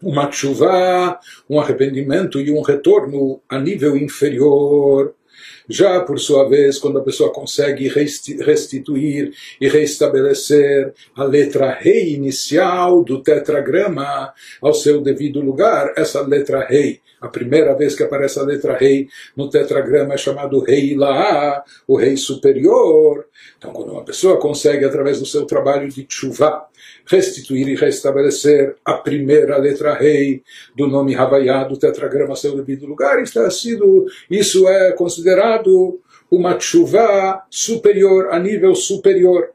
uma 0.03 0.31
chuva, 0.31 1.19
um 1.49 1.61
arrependimento 1.61 2.41
e 2.41 2.51
um 2.51 2.61
retorno 2.61 3.41
a 3.49 3.59
nível 3.59 3.97
inferior. 3.97 5.15
Já, 5.69 6.01
por 6.01 6.19
sua 6.19 6.49
vez, 6.49 6.79
quando 6.79 6.99
a 6.99 7.03
pessoa 7.03 7.33
consegue 7.33 7.89
restituir 7.89 9.33
e 9.61 9.69
restabelecer 9.69 10.93
a 11.15 11.25
letra 11.25 11.73
rei 11.73 12.15
inicial 12.15 13.03
do 13.05 13.23
tetragrama 13.23 14.33
ao 14.61 14.75
seu 14.75 15.01
devido 15.01 15.41
lugar, 15.41 15.95
essa 15.97 16.21
letra 16.21 16.65
rei, 16.65 17.01
a 17.23 17.29
primeira 17.29 17.73
vez 17.75 17.95
que 17.95 18.03
aparece 18.03 18.41
a 18.41 18.43
letra 18.43 18.77
rei 18.77 19.09
no 19.37 19.49
tetragrama 19.49 20.15
é 20.15 20.19
chamado 20.19 20.59
rei 20.59 20.93
Ilaá, 20.93 21.63
o 21.87 21.97
rei 21.97 22.17
superior. 22.17 23.27
Então, 23.57 23.73
quando 23.73 23.93
uma 23.93 24.05
pessoa 24.05 24.41
consegue, 24.41 24.85
através 24.85 25.21
do 25.21 25.27
seu 25.27 25.47
trabalho 25.47 25.89
de 25.89 26.05
chuva, 26.09 26.67
restituir 27.07 27.69
e 27.69 27.77
restabelecer 27.77 28.75
a 28.85 28.95
primeira 28.95 29.57
letra 29.57 29.95
rei 29.95 30.43
do 30.77 30.89
nome 30.89 31.15
Havaiá 31.15 31.63
do 31.63 31.79
tetragrama 31.79 32.35
seu 32.35 32.57
devido 32.57 32.87
lugar. 32.87 33.23
Isso, 33.23 33.39
é 33.39 33.49
sido, 33.51 34.07
isso 34.29 34.69
é 34.69 34.91
considerado 34.91 36.01
uma 36.29 36.59
chuva 36.59 37.45
superior, 37.49 38.31
a 38.33 38.39
nível 38.41 38.75
superior. 38.75 39.51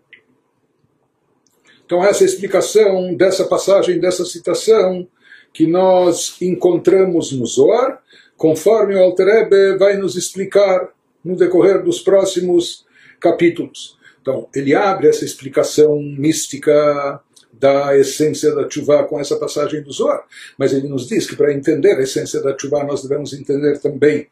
Então, 1.86 2.02
essa 2.04 2.24
explicação 2.24 3.14
dessa 3.14 3.46
passagem, 3.46 4.00
dessa 4.00 4.24
citação, 4.24 5.06
que 5.54 5.66
nós 5.66 6.36
encontramos 6.42 7.32
no 7.32 7.46
Zohar, 7.46 8.02
conforme 8.36 8.96
o 8.96 9.00
Alter 9.00 9.48
vai 9.78 9.98
nos 9.98 10.16
explicar 10.16 10.90
no 11.24 11.36
decorrer 11.36 11.84
dos 11.84 12.00
próximos 12.00 12.86
capítulos. 13.20 13.98
Então, 14.22 14.48
ele 14.54 14.76
abre 14.76 15.08
essa 15.08 15.26
explicação 15.26 16.00
mística 16.02 17.22
da 17.52 17.98
essência 17.98 18.54
da 18.54 18.70
chuva 18.70 19.04
com 19.06 19.20
essa 19.20 19.36
passagem 19.38 19.82
do 19.82 19.92
Zohar. 19.92 20.24
Mas 20.58 20.74
ele 20.74 20.88
nos 20.88 21.08
diz 21.08 21.26
que 21.26 21.36
para 21.36 21.54
entender 21.54 21.96
a 21.96 22.02
essência 22.02 22.42
da 22.42 22.56
chuva 22.58 22.84
nós 22.84 23.02
devemos 23.02 23.34
entender 23.34 23.80
também 23.80 24.28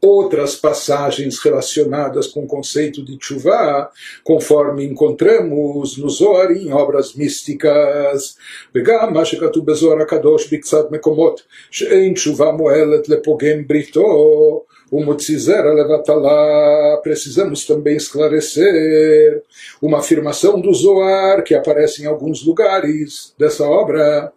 outras 0.00 0.54
passagens 0.54 1.38
relacionadas 1.38 2.26
com 2.26 2.44
o 2.44 2.46
conceito 2.46 3.04
de 3.04 3.16
chuva, 3.20 3.90
conforme 4.22 4.84
encontramos 4.84 5.96
no 5.96 6.08
Zohar 6.10 6.52
em 6.52 6.72
obras 6.72 7.14
místicas. 7.14 8.36
וגם 8.74 9.12
מה 9.14 9.24
שכתוב 9.24 9.66
בזוהר 9.66 10.02
הקדוש 10.02 10.52
בקצת 10.52 10.90
מקומות, 10.90 11.42
שאין 11.70 12.14
תשובה 12.14 12.52
מועלת 12.52 13.08
לפוגם 13.08 13.66
בריתו 13.66 14.64
o 14.90 15.00
Motzizera 15.00 15.72
Levatalá, 15.72 17.00
precisamos 17.02 17.66
também 17.66 17.96
esclarecer 17.96 19.42
uma 19.82 19.98
afirmação 19.98 20.60
do 20.60 20.72
Zoar 20.72 21.42
que 21.42 21.54
aparece 21.54 22.02
em 22.02 22.06
alguns 22.06 22.44
lugares 22.44 23.34
dessa 23.36 23.64
obra, 23.64 24.32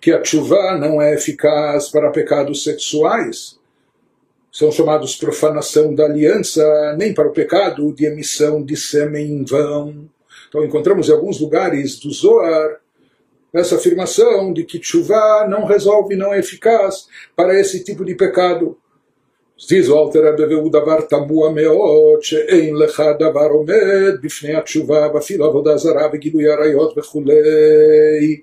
que 0.00 0.10
a 0.10 0.24
chuva 0.24 0.76
não 0.76 1.00
é 1.00 1.14
eficaz 1.14 1.88
para 1.88 2.10
pecados 2.10 2.64
sexuais. 2.64 3.55
São 4.56 4.70
chamados 4.70 5.16
profanação 5.16 5.94
da 5.94 6.04
aliança, 6.04 6.94
nem 6.98 7.14
para 7.14 7.28
o 7.28 7.32
pecado 7.32 7.92
de 7.92 8.04
emissão 8.04 8.62
de 8.62 8.76
sêmen 8.76 9.26
em 9.32 9.44
vão. 9.44 10.08
Então 10.48 10.64
encontramos 10.64 11.08
em 11.08 11.12
alguns 11.12 11.40
lugares 11.40 11.98
do 11.98 12.10
Zoar 12.10 12.80
essa 13.52 13.76
afirmação 13.76 14.52
de 14.52 14.64
que 14.64 14.82
chuva 14.82 15.46
não 15.48 15.66
resolve, 15.66 16.16
não 16.16 16.32
é 16.32 16.38
eficaz 16.38 17.06
para 17.36 17.58
esse 17.58 17.84
tipo 17.84 18.04
de 18.04 18.14
pecado. 18.14 18.76
זיז 19.68 19.90
אלתר 19.90 20.28
רבי 20.28 20.54
והוא 20.54 20.72
דבר 20.72 21.00
תמוה 21.00 21.50
מאוד 21.50 22.22
שאין 22.22 22.76
לך 22.76 23.02
דבר 23.18 23.48
עומד 23.50 24.14
בפני 24.22 24.54
התשובה 24.54 25.08
ואפילו 25.14 25.44
עבודה 25.44 25.76
זרה 25.76 26.08
וגילוי 26.12 26.52
עריות 26.52 26.98
וכולי 26.98 28.40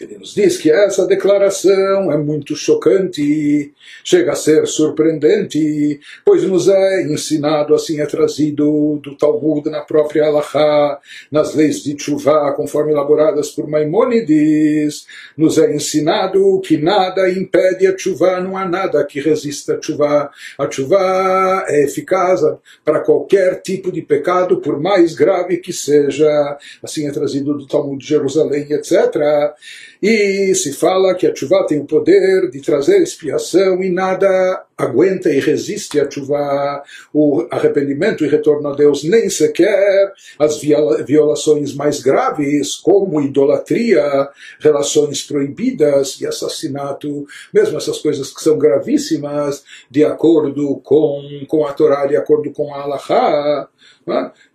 ele 0.00 0.16
nos 0.16 0.34
diz 0.34 0.56
que 0.56 0.70
essa 0.70 1.06
declaração 1.06 2.10
é 2.10 2.16
muito 2.16 2.56
chocante, 2.56 3.72
chega 4.02 4.32
a 4.32 4.36
ser 4.36 4.66
surpreendente, 4.66 6.00
pois 6.24 6.42
nos 6.44 6.68
é 6.68 7.02
ensinado, 7.02 7.74
assim 7.74 8.00
é 8.00 8.06
trazido 8.06 8.98
do 9.02 9.16
Talmud 9.16 9.68
na 9.68 9.80
própria 9.80 10.24
Halachá, 10.24 10.98
nas 11.30 11.54
leis 11.54 11.82
de 11.82 11.94
Tshuva, 11.94 12.52
conforme 12.52 12.92
elaboradas 12.92 13.50
por 13.50 13.68
Maimônides, 13.68 15.06
nos 15.36 15.58
é 15.58 15.74
ensinado 15.74 16.60
que 16.60 16.78
nada 16.78 17.30
impede 17.30 17.86
a 17.86 17.94
Tshuva, 17.94 18.40
não 18.40 18.56
há 18.56 18.66
nada 18.66 19.04
que 19.04 19.20
resista 19.20 19.74
a 19.74 19.78
Tshuva. 19.78 20.30
A 20.58 20.66
Tshuva 20.66 21.64
é 21.68 21.84
eficaz 21.84 22.40
para 22.84 23.00
qualquer 23.00 23.60
tipo 23.60 23.92
de 23.92 24.02
pecado, 24.02 24.60
por 24.60 24.80
mais 24.80 25.14
grave 25.14 25.58
que 25.58 25.72
seja, 25.72 26.58
assim 26.82 27.06
é 27.06 27.12
trazido 27.12 27.56
do 27.56 27.66
Talmud 27.66 27.98
de 27.98 28.08
Jerusalém, 28.08 28.66
etc. 28.72 29.54
E 30.02 30.54
se 30.54 30.72
fala 30.72 31.14
que 31.14 31.26
a 31.26 31.34
chuva 31.34 31.66
tem 31.66 31.78
o 31.78 31.84
poder 31.84 32.50
de 32.50 32.60
trazer 32.62 33.02
expiação 33.02 33.82
e 33.82 33.90
nada 33.90 34.64
aguenta 34.76 35.28
e 35.28 35.38
resiste 35.40 36.00
a 36.00 36.10
chuva, 36.10 36.82
o 37.12 37.46
arrependimento 37.50 38.24
e 38.24 38.28
retorno 38.28 38.66
a 38.68 38.74
Deus, 38.74 39.04
nem 39.04 39.28
sequer 39.28 40.12
as 40.38 40.58
violações 40.58 41.74
mais 41.74 42.00
graves, 42.00 42.76
como 42.76 43.20
idolatria, 43.20 44.30
relações 44.58 45.22
proibidas 45.22 46.18
e 46.18 46.26
assassinato, 46.26 47.26
mesmo 47.52 47.76
essas 47.76 47.98
coisas 47.98 48.32
que 48.32 48.42
são 48.42 48.56
gravíssimas, 48.56 49.62
de 49.90 50.02
acordo 50.02 50.80
com, 50.82 51.44
com 51.46 51.66
a 51.66 51.74
Torá, 51.74 52.06
de 52.06 52.16
acordo 52.16 52.50
com 52.52 52.74
a 52.74 52.82
Allahá. 52.82 53.68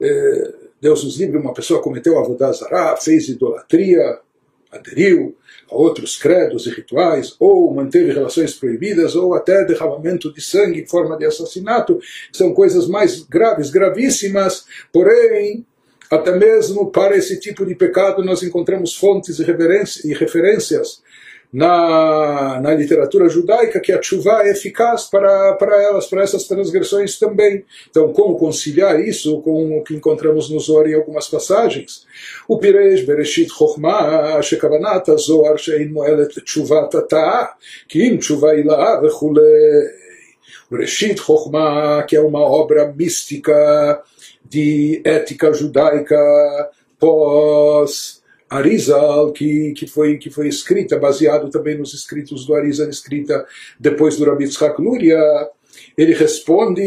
É? 0.01 0.53
Deus 0.81 1.03
nos 1.03 1.19
livre, 1.19 1.37
uma 1.37 1.53
pessoa 1.53 1.81
cometeu 1.81 2.17
avodazará, 2.17 2.97
fez 2.97 3.29
idolatria, 3.29 4.19
aderiu 4.75 5.35
a 5.69 5.75
outros 5.75 6.17
credos 6.17 6.67
e 6.67 6.69
rituais, 6.69 7.35
ou 7.39 7.73
manteve 7.73 8.11
relações 8.11 8.53
proibidas, 8.53 9.15
ou 9.15 9.33
até 9.33 9.65
derramamento 9.65 10.31
de 10.33 10.41
sangue 10.41 10.81
em 10.81 10.87
forma 10.87 11.17
de 11.17 11.25
assassinato, 11.25 11.99
são 12.31 12.53
coisas 12.53 12.87
mais 12.87 13.21
graves, 13.23 13.69
gravíssimas, 13.69 14.65
porém, 14.91 15.65
até 16.11 16.37
mesmo 16.37 16.91
para 16.91 17.17
esse 17.17 17.39
tipo 17.39 17.65
de 17.65 17.73
pecado 17.73 18.23
nós 18.23 18.43
encontramos 18.43 18.95
fontes 18.95 19.39
e 19.39 20.13
referências 20.13 21.01
na, 21.51 22.59
na 22.61 22.73
literatura 22.73 23.29
judaica 23.29 23.79
que 23.79 23.91
a 23.91 24.01
chuva 24.01 24.43
é 24.43 24.51
eficaz 24.51 25.05
para, 25.05 25.53
para 25.53 25.81
elas, 25.81 26.07
para 26.07 26.23
essas 26.23 26.45
transgressões 26.45 27.17
também. 27.17 27.63
Então, 27.89 28.11
como 28.11 28.37
conciliar 28.37 28.99
isso 28.99 29.41
com 29.41 29.77
o 29.77 29.83
que 29.83 29.95
encontramos 29.95 30.49
no 30.49 30.59
Zohar 30.59 30.87
em 30.87 30.95
algumas 30.95 31.27
passagens? 31.29 32.05
O 32.47 32.57
Piresh 32.57 33.05
Bereshit 33.05 33.49
Chokhmah, 33.49 34.41
Shekavanat 34.41 35.09
Zohar 35.17 35.57
Shein 35.57 35.89
Moelet 35.89 36.41
Tshuva 36.41 36.89
Tata, 36.89 37.55
Kim 37.87 38.17
Tshuva 38.17 38.55
Ilaha 38.55 39.01
Vechulei. 39.01 40.05
Bereshit 40.69 41.21
Chokhmah, 41.21 42.03
que 42.03 42.15
é 42.15 42.21
uma 42.21 42.41
obra 42.41 42.91
mística 42.91 44.03
de 44.43 45.01
ética 45.03 45.53
judaica 45.53 46.17
pós 46.99 48.23
Arizal, 48.55 49.31
que, 49.31 49.73
que, 49.73 49.87
foi, 49.87 50.17
que 50.17 50.29
foi 50.29 50.47
escrita, 50.47 50.97
baseado 50.97 51.49
também 51.49 51.77
nos 51.77 51.93
escritos 51.93 52.45
do 52.45 52.55
Arizal, 52.55 52.89
escrita 52.89 53.45
depois 53.79 54.17
do 54.17 54.25
Rabbi 54.25 54.47
Tzchak 54.47 54.81
Luria, 54.81 55.19
ele 55.97 56.13
responde, 56.13 56.81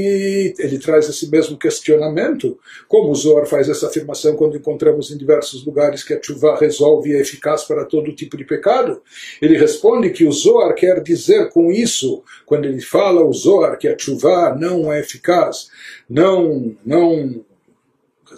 ele 0.59 0.79
traz 0.79 1.09
esse 1.09 1.31
mesmo 1.31 1.57
questionamento, 1.57 2.59
como 2.87 3.11
o 3.11 3.15
Zohar 3.15 3.47
faz 3.47 3.69
essa 3.69 3.87
afirmação 3.87 4.37
quando 4.37 4.57
encontramos 4.57 5.11
em 5.11 5.17
diversos 5.17 5.65
lugares 5.65 6.03
que 6.03 6.15
a 6.15 6.23
chuva 6.23 6.57
resolve 6.57 7.11
e 7.11 7.17
é 7.17 7.21
eficaz 7.21 7.65
para 7.65 7.85
todo 7.85 8.15
tipo 8.15 8.37
de 8.37 8.45
pecado. 8.45 9.03
Ele 9.41 9.57
responde 9.57 10.11
que 10.11 10.25
o 10.25 10.33
Zohar 10.33 10.75
quer 10.75 11.03
dizer 11.03 11.51
com 11.51 11.73
isso, 11.73 12.23
quando 12.45 12.67
ele 12.67 12.81
fala 12.81 13.25
o 13.25 13.33
Zohar 13.33 13.79
que 13.79 13.89
a 13.89 13.99
chuva 13.99 14.55
não 14.59 14.93
é 14.93 15.01
eficaz, 15.01 15.71
não, 16.09 16.77
não 16.85 17.45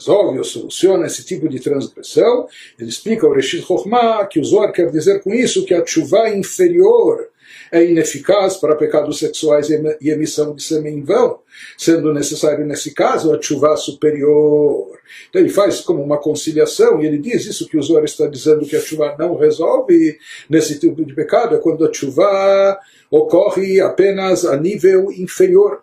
resolve 0.01 0.39
ou 0.39 0.45
soluciona 0.45 1.07
esse 1.07 1.25
tipo 1.25 1.49
de 1.49 1.61
transgressão, 1.61 2.49
ele 2.79 2.89
explica 2.89 3.27
o 3.27 3.33
Reshit 3.33 3.63
Chokhmah 3.63 4.27
que 4.27 4.41
o 4.41 4.45
Zohar 4.45 4.73
quer 4.73 4.91
dizer 4.91 5.23
com 5.23 5.35
isso 5.35 5.65
que 5.67 5.75
a 5.75 5.85
chuva 5.85 6.31
inferior 6.31 7.29
é 7.71 7.85
ineficaz 7.85 8.57
para 8.57 8.77
pecados 8.77 9.19
sexuais 9.19 9.69
e 9.71 10.11
emissão 10.11 10.55
de 10.55 10.63
sêmen 10.63 10.99
em 10.99 11.05
vão, 11.05 11.41
sendo 11.77 12.13
necessário 12.13 12.67
nesse 12.67 12.93
caso 12.93 13.33
a 13.33 13.41
chuva 13.41 13.77
superior. 13.77 14.99
Então 15.29 15.41
ele 15.41 15.51
faz 15.51 15.81
como 15.81 16.03
uma 16.03 16.19
conciliação 16.19 17.01
e 17.01 17.07
ele 17.07 17.19
diz 17.19 17.47
isso 17.47 17.69
que 17.69 17.77
o 17.77 17.83
Zohar 17.83 18.05
está 18.05 18.27
dizendo 18.27 18.67
que 18.67 18.77
a 18.77 18.81
chuva 18.81 19.17
não 19.19 19.37
resolve 19.37 20.19
nesse 20.49 20.79
tipo 20.79 21.05
de 21.05 21.15
pecado, 21.15 21.57
é 21.57 21.59
quando 21.59 21.87
a 21.87 21.93
chuva 21.93 22.79
ocorre 23.11 23.81
apenas 23.81 24.45
a 24.45 24.57
nível 24.57 25.11
inferior. 25.13 25.83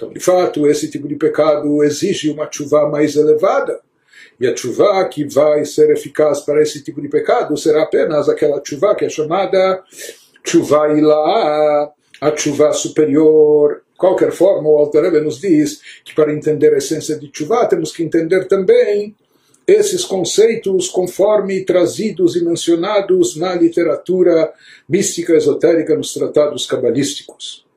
Então, 0.00 0.10
de 0.14 0.20
fato, 0.20 0.66
esse 0.66 0.90
tipo 0.90 1.06
de 1.06 1.14
pecado 1.14 1.84
exige 1.84 2.30
uma 2.30 2.48
chuva 2.50 2.88
mais 2.88 3.16
elevada. 3.16 3.80
E 4.40 4.46
a 4.46 4.56
chuva 4.56 5.06
que 5.06 5.24
vai 5.24 5.66
ser 5.66 5.90
eficaz 5.90 6.40
para 6.40 6.62
esse 6.62 6.82
tipo 6.82 7.02
de 7.02 7.08
pecado 7.08 7.54
será 7.58 7.82
apenas 7.82 8.26
aquela 8.26 8.62
chuva 8.64 8.94
que 8.94 9.04
é 9.04 9.10
chamada 9.10 9.82
chuva 10.42 10.88
ilá, 10.96 11.92
a 12.18 12.34
chuva 12.34 12.72
superior. 12.72 13.82
De 13.92 13.98
qualquer 13.98 14.32
forma, 14.32 14.70
o 14.70 14.78
Alter 14.78 15.02
Rebbe 15.02 15.20
nos 15.20 15.38
diz 15.38 15.82
que 16.02 16.14
para 16.14 16.32
entender 16.32 16.72
a 16.72 16.78
essência 16.78 17.18
de 17.18 17.30
chuva 17.30 17.66
temos 17.66 17.94
que 17.94 18.02
entender 18.02 18.48
também 18.48 19.14
esses 19.66 20.02
conceitos 20.02 20.88
conforme 20.88 21.62
trazidos 21.66 22.36
e 22.36 22.42
mencionados 22.42 23.36
na 23.36 23.54
literatura 23.54 24.50
mística 24.88 25.34
esotérica 25.34 25.94
nos 25.94 26.14
tratados 26.14 26.64
cabalísticos. 26.64 27.68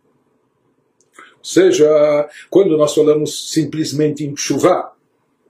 Seja, 1.44 2.30
quando 2.50 2.78
nós 2.78 2.96
falamos 2.96 3.52
simplesmente 3.52 4.24
em 4.24 4.34
chuva, 4.34 4.94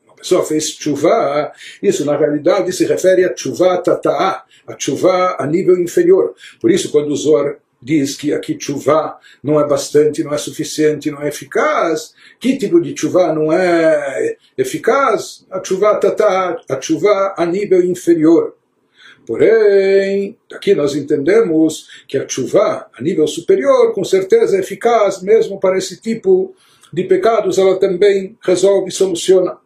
uma 0.07 0.15
pessoa 0.15 0.43
fez 0.43 0.69
chuva, 0.69 1.51
isso 1.83 2.03
na 2.03 2.17
realidade 2.17 2.73
se 2.73 2.83
refere 2.85 3.23
a 3.23 3.37
chuva 3.37 3.77
tata'a, 3.77 4.43
a 4.65 4.75
chuva 4.75 5.37
a 5.39 5.45
nível 5.45 5.79
inferior. 5.79 6.33
Por 6.59 6.71
isso, 6.71 6.91
quando 6.91 7.11
o 7.11 7.15
Zohar 7.15 7.57
diz 7.79 8.15
que 8.15 8.33
aqui 8.33 8.57
chuva 8.59 9.19
não 9.43 9.59
é 9.59 9.67
bastante, 9.67 10.23
não 10.23 10.33
é 10.33 10.37
suficiente, 10.39 11.11
não 11.11 11.21
é 11.21 11.27
eficaz, 11.27 12.15
que 12.39 12.57
tipo 12.57 12.81
de 12.81 12.99
chuva 12.99 13.31
não 13.31 13.53
é 13.53 14.35
eficaz? 14.57 15.45
A 15.51 15.63
chuva 15.63 15.95
tata'a, 15.97 16.57
a 16.67 16.81
chuva 16.81 17.35
a 17.37 17.45
nível 17.45 17.83
inferior. 17.83 18.55
Porém, 19.26 20.36
aqui 20.52 20.74
nós 20.74 20.94
entendemos 20.94 21.88
que 22.06 22.16
a 22.16 22.26
chuva, 22.28 22.88
a 22.92 23.02
nível 23.02 23.26
superior, 23.26 23.92
com 23.92 24.04
certeza 24.04 24.56
é 24.56 24.60
eficaz 24.60 25.22
mesmo 25.22 25.60
para 25.60 25.76
esse 25.76 26.00
tipo 26.00 26.54
de 26.92 27.04
pecados, 27.04 27.58
ela 27.58 27.78
também 27.78 28.36
resolve 28.42 28.88
e 28.88 28.92
soluciona. 28.92 29.58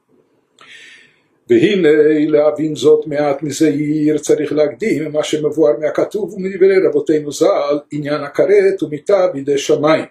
והנה 1.48 1.88
להבין 2.28 2.74
זאת 2.74 3.06
מעט 3.06 3.42
מזעיר 3.42 4.18
צריך 4.18 4.52
להקדים 4.52 5.12
מה 5.12 5.24
שמבואר 5.24 5.72
מהכתוב 5.80 6.34
ומדברי 6.34 6.86
רבותינו 6.86 7.32
ז"ל 7.32 7.78
עניין 7.92 8.24
הכרת 8.24 8.82
ומיתה 8.82 9.26
בידי 9.26 9.58
שמיים 9.58 10.04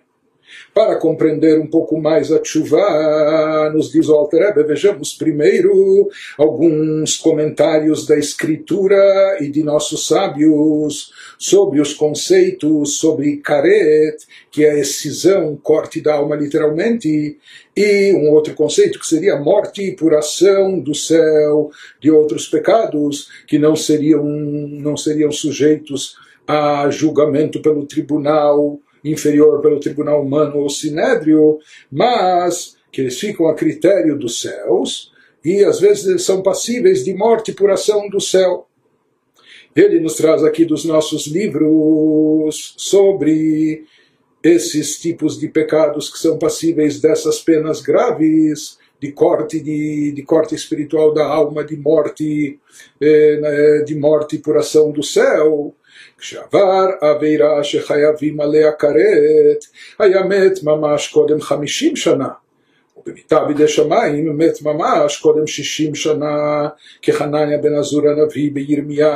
para 0.74 0.96
compreender 0.96 1.58
um 1.58 1.66
pouco 1.66 2.00
mais 2.00 2.30
a 2.30 2.42
chuva, 2.42 3.70
nos 3.72 3.90
diz 3.90 4.08
o 4.08 4.14
Alter 4.14 4.54
vejamos 4.66 5.14
primeiro 5.14 6.08
alguns 6.36 7.16
comentários 7.16 8.06
da 8.06 8.18
Escritura 8.18 9.38
e 9.40 9.48
de 9.48 9.62
nossos 9.62 10.06
sábios 10.06 11.12
sobre 11.38 11.80
os 11.80 11.94
conceitos 11.94 12.98
sobre 12.98 13.38
karet, 13.38 14.16
que 14.50 14.64
é 14.64 14.72
a 14.72 14.78
excisão, 14.78 15.56
corte 15.62 16.00
da 16.00 16.14
alma 16.14 16.36
literalmente, 16.36 17.38
e 17.76 18.12
um 18.14 18.30
outro 18.30 18.54
conceito 18.54 18.98
que 18.98 19.06
seria 19.06 19.36
morte 19.36 19.82
e 19.82 19.96
puração 19.96 20.78
do 20.80 20.94
céu 20.94 21.70
de 22.00 22.10
outros 22.10 22.46
pecados 22.48 23.28
que 23.46 23.58
não 23.58 23.76
seriam, 23.76 24.24
não 24.24 24.96
seriam 24.96 25.30
sujeitos 25.30 26.16
a 26.46 26.88
julgamento 26.90 27.60
pelo 27.60 27.86
tribunal 27.86 28.78
inferior 29.10 29.60
pelo 29.60 29.80
tribunal 29.80 30.22
humano 30.22 30.58
ou 30.58 30.68
sinédrio, 30.68 31.58
mas 31.90 32.76
que 32.90 33.00
eles 33.00 33.18
ficam 33.18 33.48
a 33.48 33.54
critério 33.54 34.18
dos 34.18 34.40
céus 34.40 35.12
e 35.44 35.64
às 35.64 35.78
vezes 35.78 36.06
eles 36.06 36.22
são 36.22 36.42
passíveis 36.42 37.04
de 37.04 37.14
morte 37.14 37.52
por 37.52 37.70
ação 37.70 38.08
do 38.08 38.20
céu. 38.20 38.66
Ele 39.74 40.00
nos 40.00 40.14
traz 40.16 40.42
aqui 40.42 40.64
dos 40.64 40.84
nossos 40.84 41.26
livros 41.26 42.74
sobre 42.76 43.84
esses 44.42 44.98
tipos 44.98 45.38
de 45.38 45.48
pecados 45.48 46.10
que 46.10 46.18
são 46.18 46.38
passíveis 46.38 47.00
dessas 47.00 47.40
penas 47.40 47.80
graves, 47.80 48.78
de 49.01 49.12
corte 49.12 49.60
de, 49.60 50.12
de 50.15 50.23
corte 50.23 50.53
espiritual 50.55 51.13
da 51.13 51.25
alma, 51.25 51.63
de 51.63 51.75
morte, 51.77 52.60
eh, 53.01 53.84
de 53.86 53.95
morte 53.95 54.38
por 54.38 54.57
ação 54.57 54.91
do 54.91 55.03
céu. 55.03 55.73
כשעבר 56.17 56.86
עבירה 57.01 57.63
שחייבים 57.63 58.41
עליה 58.41 58.71
כרת, 58.71 59.65
היה 59.99 60.23
מת 60.23 60.63
ממש 60.63 61.07
קודם 61.07 61.41
חמישים 61.41 61.95
שנה. 61.95 62.29
ובמיתה 62.97 63.45
בידי 63.45 63.67
שמיים 63.67 64.38
מת 64.38 64.62
ממש 64.62 65.17
קודם 65.17 65.47
שישים 65.47 65.95
שנה, 65.95 66.67
כחנניה 67.01 67.57
בן 67.57 67.75
עזור 67.75 68.10
הנביא 68.10 68.51
בירמיה. 68.53 69.15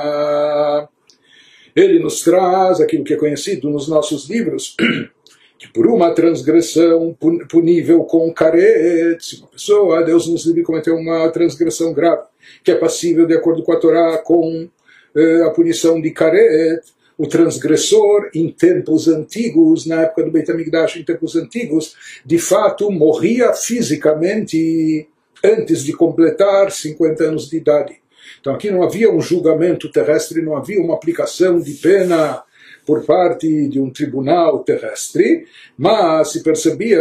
Ele 1.76 2.00
nos 2.00 2.22
traz 2.22 2.80
aquilo 2.80 3.04
que 3.04 3.13
é 3.13 3.18
conhecido 3.18 3.70
nos 3.70 3.89
nossos 3.89 4.30
livros, 4.30 4.78
que 5.61 5.68
por 5.68 5.87
uma 5.87 6.14
transgressão 6.14 7.14
punível 7.46 8.03
com 8.05 8.33
caret, 8.33 9.18
se 9.20 9.37
uma 9.40 9.49
pessoa, 9.49 10.03
Deus 10.03 10.27
nos 10.27 10.46
livre, 10.46 10.62
cometeu 10.62 10.96
uma 10.96 11.29
transgressão 11.29 11.92
grave, 11.92 12.23
que 12.64 12.70
é 12.70 12.75
passível, 12.75 13.27
de 13.27 13.35
acordo 13.35 13.62
com 13.62 13.70
a 13.70 13.77
Torá, 13.77 14.16
com 14.16 14.66
eh, 15.14 15.42
a 15.44 15.51
punição 15.51 16.01
de 16.01 16.12
Karet, 16.12 16.81
o 17.18 17.27
transgressor 17.27 18.31
em 18.35 18.49
tempos 18.49 19.07
antigos, 19.07 19.85
na 19.85 20.01
época 20.01 20.23
do 20.23 20.31
Beit 20.31 20.51
HaMikdash, 20.51 20.96
em 20.96 21.05
tempos 21.05 21.37
antigos, 21.37 21.94
de 22.25 22.38
fato 22.38 22.90
morria 22.90 23.53
fisicamente 23.53 25.07
antes 25.44 25.85
de 25.85 25.92
completar 25.92 26.70
50 26.70 27.25
anos 27.25 27.51
de 27.51 27.59
idade. 27.59 28.01
Então 28.40 28.55
aqui 28.55 28.70
não 28.70 28.83
havia 28.83 29.12
um 29.12 29.20
julgamento 29.20 29.92
terrestre, 29.92 30.40
não 30.40 30.57
havia 30.57 30.81
uma 30.81 30.94
aplicação 30.94 31.61
de 31.61 31.75
pena 31.75 32.42
por 32.87 33.05
parte 33.05 33.69
de 33.69 33.81
um 33.81 33.90
tribunal 33.90 34.61
terrestre, 34.64 35.47
mas 35.77 36.33
se 36.33 36.43
percebia 36.43 37.01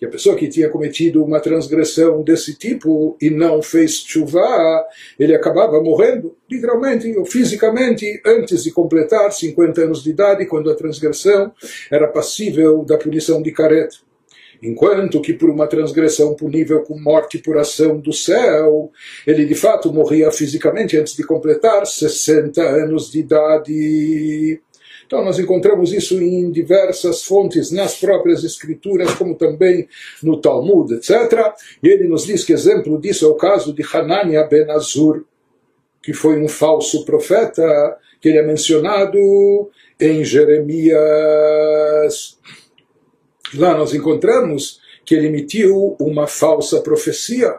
que 0.00 0.06
a 0.06 0.08
pessoa 0.08 0.34
que 0.34 0.48
tinha 0.48 0.70
cometido 0.70 1.22
uma 1.22 1.40
transgressão 1.40 2.22
desse 2.22 2.54
tipo 2.54 3.18
e 3.20 3.28
não 3.28 3.60
fez 3.60 3.96
chuva, 3.96 4.86
ele 5.18 5.34
acabava 5.34 5.82
morrendo, 5.82 6.34
literalmente 6.50 7.14
ou 7.18 7.26
fisicamente, 7.26 8.20
antes 8.24 8.64
de 8.64 8.70
completar 8.70 9.30
50 9.30 9.82
anos 9.82 10.02
de 10.02 10.08
idade, 10.08 10.46
quando 10.46 10.70
a 10.70 10.74
transgressão 10.74 11.52
era 11.90 12.08
passível 12.08 12.82
da 12.82 12.96
punição 12.96 13.42
de 13.42 13.52
caret. 13.52 13.90
Enquanto 14.62 15.20
que 15.20 15.32
por 15.32 15.48
uma 15.50 15.66
transgressão 15.66 16.34
punível 16.34 16.82
com 16.82 16.98
morte 16.98 17.38
por 17.38 17.56
ação 17.58 17.98
do 17.98 18.12
céu, 18.12 18.90
ele 19.26 19.44
de 19.44 19.54
fato 19.54 19.92
morria 19.92 20.30
fisicamente 20.30 20.96
antes 20.96 21.14
de 21.14 21.24
completar 21.24 21.86
60 21.86 22.62
anos 22.62 23.10
de 23.10 23.20
idade. 23.20 24.60
Então, 25.10 25.24
nós 25.24 25.40
encontramos 25.40 25.92
isso 25.92 26.22
em 26.22 26.52
diversas 26.52 27.24
fontes, 27.24 27.72
nas 27.72 27.96
próprias 27.98 28.44
escrituras, 28.44 29.12
como 29.14 29.34
também 29.34 29.88
no 30.22 30.40
Talmud, 30.40 30.94
etc. 30.94 31.52
E 31.82 31.88
ele 31.88 32.06
nos 32.06 32.26
diz 32.26 32.44
que 32.44 32.52
exemplo 32.52 32.96
disso 33.00 33.24
é 33.26 33.28
o 33.28 33.34
caso 33.34 33.74
de 33.74 33.82
Hanania 33.92 34.44
ben 34.44 34.70
Azur, 34.70 35.24
que 36.00 36.12
foi 36.12 36.40
um 36.40 36.46
falso 36.46 37.04
profeta 37.04 37.98
que 38.20 38.28
ele 38.28 38.38
é 38.38 38.46
mencionado 38.46 39.18
em 39.98 40.24
Jeremias. 40.24 40.94
Lá 43.56 43.76
nós 43.76 43.92
encontramos 43.92 44.80
que 45.04 45.16
ele 45.16 45.26
emitiu 45.26 45.96
uma 45.98 46.28
falsa 46.28 46.80
profecia 46.82 47.58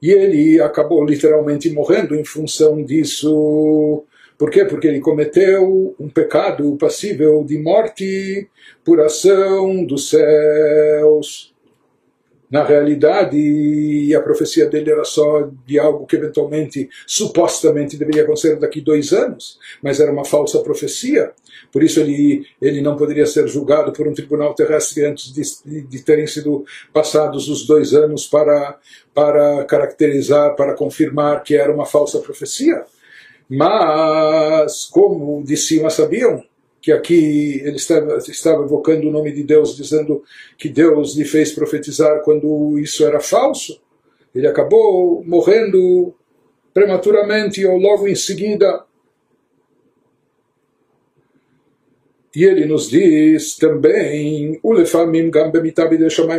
e 0.00 0.10
ele 0.10 0.62
acabou 0.62 1.04
literalmente 1.04 1.68
morrendo 1.68 2.14
em 2.14 2.24
função 2.24 2.82
disso. 2.82 4.02
Por 4.38 4.50
quê? 4.50 4.64
Porque 4.64 4.88
ele 4.88 5.00
cometeu 5.00 5.94
um 5.98 6.08
pecado 6.08 6.76
passível 6.76 7.44
de 7.44 7.58
morte 7.58 8.48
por 8.84 9.00
ação 9.00 9.84
dos 9.84 10.10
céus 10.10 11.54
na 12.54 12.62
realidade, 12.62 14.14
a 14.14 14.20
profecia 14.20 14.70
dele 14.70 14.88
era 14.88 15.02
só 15.02 15.50
de 15.66 15.76
algo 15.76 16.06
que 16.06 16.14
eventualmente, 16.14 16.88
supostamente, 17.04 17.96
deveria 17.96 18.22
acontecer 18.22 18.54
daqui 18.60 18.80
dois 18.80 19.12
anos, 19.12 19.58
mas 19.82 19.98
era 19.98 20.12
uma 20.12 20.24
falsa 20.24 20.60
profecia. 20.60 21.32
Por 21.72 21.82
isso 21.82 21.98
ele, 21.98 22.46
ele 22.62 22.80
não 22.80 22.96
poderia 22.96 23.26
ser 23.26 23.48
julgado 23.48 23.92
por 23.92 24.06
um 24.06 24.14
tribunal 24.14 24.54
terrestre 24.54 25.04
antes 25.04 25.32
de, 25.32 25.82
de 25.82 26.02
terem 26.04 26.28
sido 26.28 26.64
passados 26.92 27.48
os 27.48 27.66
dois 27.66 27.92
anos 27.92 28.28
para, 28.28 28.78
para 29.12 29.64
caracterizar, 29.64 30.54
para 30.54 30.74
confirmar 30.74 31.42
que 31.42 31.56
era 31.56 31.74
uma 31.74 31.86
falsa 31.86 32.20
profecia. 32.20 32.84
Mas, 33.48 34.84
como 34.84 35.42
de 35.44 35.56
cima 35.56 35.90
sabiam, 35.90 36.42
que 36.84 36.92
aqui 36.92 37.62
ele 37.64 37.76
estava, 37.76 38.18
estava 38.18 38.62
evocando 38.62 39.08
o 39.08 39.10
nome 39.10 39.32
de 39.32 39.42
Deus, 39.42 39.74
dizendo 39.74 40.22
que 40.58 40.68
Deus 40.68 41.16
lhe 41.16 41.24
fez 41.24 41.52
profetizar 41.52 42.22
quando 42.22 42.78
isso 42.78 43.06
era 43.06 43.20
falso. 43.20 43.80
Ele 44.34 44.46
acabou 44.46 45.24
morrendo 45.24 46.14
prematuramente 46.74 47.64
ou 47.64 47.78
logo 47.78 48.06
em 48.06 48.14
seguida. 48.14 48.84
E 52.36 52.44
ele 52.44 52.66
nos 52.66 52.90
diz 52.90 53.56
também, 53.56 54.60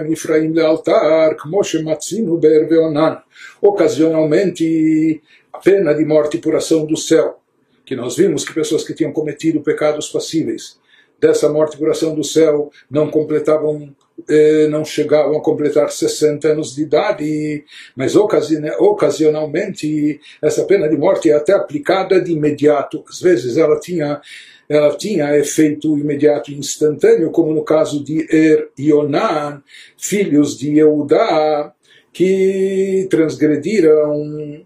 nifraim 0.08 0.52
lealtar, 0.52 1.38
kmo 1.38 1.64
shematzinu 1.64 2.38
ber 2.38 2.68
veonan. 2.68 3.24
Ocasionalmente, 3.62 5.22
a 5.56 5.60
pena 5.60 5.94
de 5.94 6.04
morte 6.04 6.38
por 6.38 6.56
ação 6.56 6.86
do 6.86 6.98
céu 6.98 7.40
que 7.86 7.96
nós 7.96 8.18
vimos 8.18 8.44
que 8.44 8.54
pessoas 8.54 8.84
que 8.84 8.94
tinham 8.94 9.14
cometido 9.14 9.62
pecados 9.62 10.10
passíveis 10.10 10.78
dessa 11.20 11.50
morte 11.50 11.78
por 11.78 11.90
ação 11.90 12.14
do 12.14 12.24
céu 12.24 12.70
não 12.90 13.10
completavam 13.10 13.96
eh, 14.30 14.68
não 14.68 14.84
chegavam 14.84 15.38
a 15.38 15.42
completar 15.42 15.92
60 15.92 16.48
anos 16.48 16.76
de 16.76 16.84
idade, 16.84 17.64
mas 17.96 18.16
ocasionalmente 18.16 20.20
essa 20.42 20.64
pena 20.66 20.88
de 20.88 20.98
morte 20.98 21.30
é 21.30 21.34
até 21.34 21.54
aplicada 21.54 22.22
de 22.22 22.32
imediato. 22.32 23.04
Às 23.10 23.22
vezes 23.22 23.58
ela 23.58 23.80
tinha 23.80 24.22
ela 24.68 24.96
tinha 24.96 25.38
efeito 25.38 25.98
imediato 25.98 26.52
e 26.52 26.58
instantâneo, 26.58 27.30
como 27.30 27.54
no 27.54 27.64
caso 27.64 28.04
de 28.04 28.26
Er 28.36 28.70
e 28.76 28.92
Onan, 28.92 29.62
filhos 29.96 30.58
de 30.58 30.80
Eudá, 30.80 31.72
que 32.12 33.08
transgrediram 33.12 34.66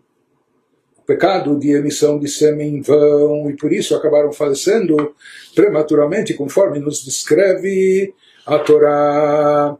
pecado 1.10 1.58
de 1.58 1.72
emissão 1.72 2.20
de 2.20 2.28
sêmen 2.28 2.76
em 2.76 2.82
vão 2.82 3.50
e 3.50 3.56
por 3.56 3.74
isso 3.74 3.96
acabaram 3.96 4.32
falecendo 4.32 5.16
prematuramente, 5.56 6.36
conforme 6.36 6.78
nos 6.80 7.04
descreve 7.04 8.14
a 8.46 8.60
Torá. 8.60 9.76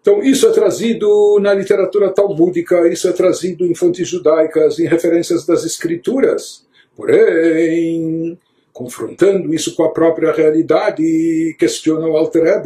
Então, 0.00 0.22
isso 0.22 0.46
é 0.46 0.52
trazido 0.52 1.38
na 1.38 1.52
literatura 1.52 2.08
talmúdica, 2.08 2.88
isso 2.88 3.06
é 3.06 3.12
trazido 3.12 3.66
em 3.66 3.74
fontes 3.74 4.08
judaicas, 4.08 4.78
em 4.78 4.86
referências 4.86 5.44
das 5.44 5.66
escrituras. 5.66 6.64
Porém, 6.96 8.38
confrontando 8.72 9.52
isso 9.52 9.76
com 9.76 9.84
a 9.84 9.92
própria 9.92 10.32
realidade, 10.32 11.54
questiona 11.58 12.06
o 12.06 12.16
Alter 12.16 12.62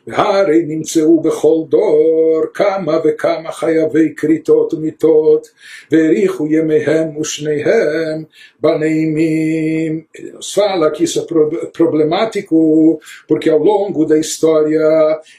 והרי 0.06 0.62
נמצאו 0.66 1.20
בכל 1.20 1.56
דור 1.68 2.42
כמה 2.54 2.98
וכמה 3.04 3.52
חייבי 3.52 4.14
כריתות 4.16 4.74
ומיתות, 4.74 5.46
והאריכו 5.92 6.46
ימיהם 6.46 7.16
ושניהם 7.16 8.24
בנעימים. 8.60 10.04
Nos 10.34 10.52
fala 10.54 10.90
que 10.90 11.04
isso 11.04 11.18
é 11.20 11.66
problemático 11.80 13.00
porque 13.28 13.50
ao 13.50 13.58
longo 13.58 14.04
da 14.04 14.18
história 14.18 14.86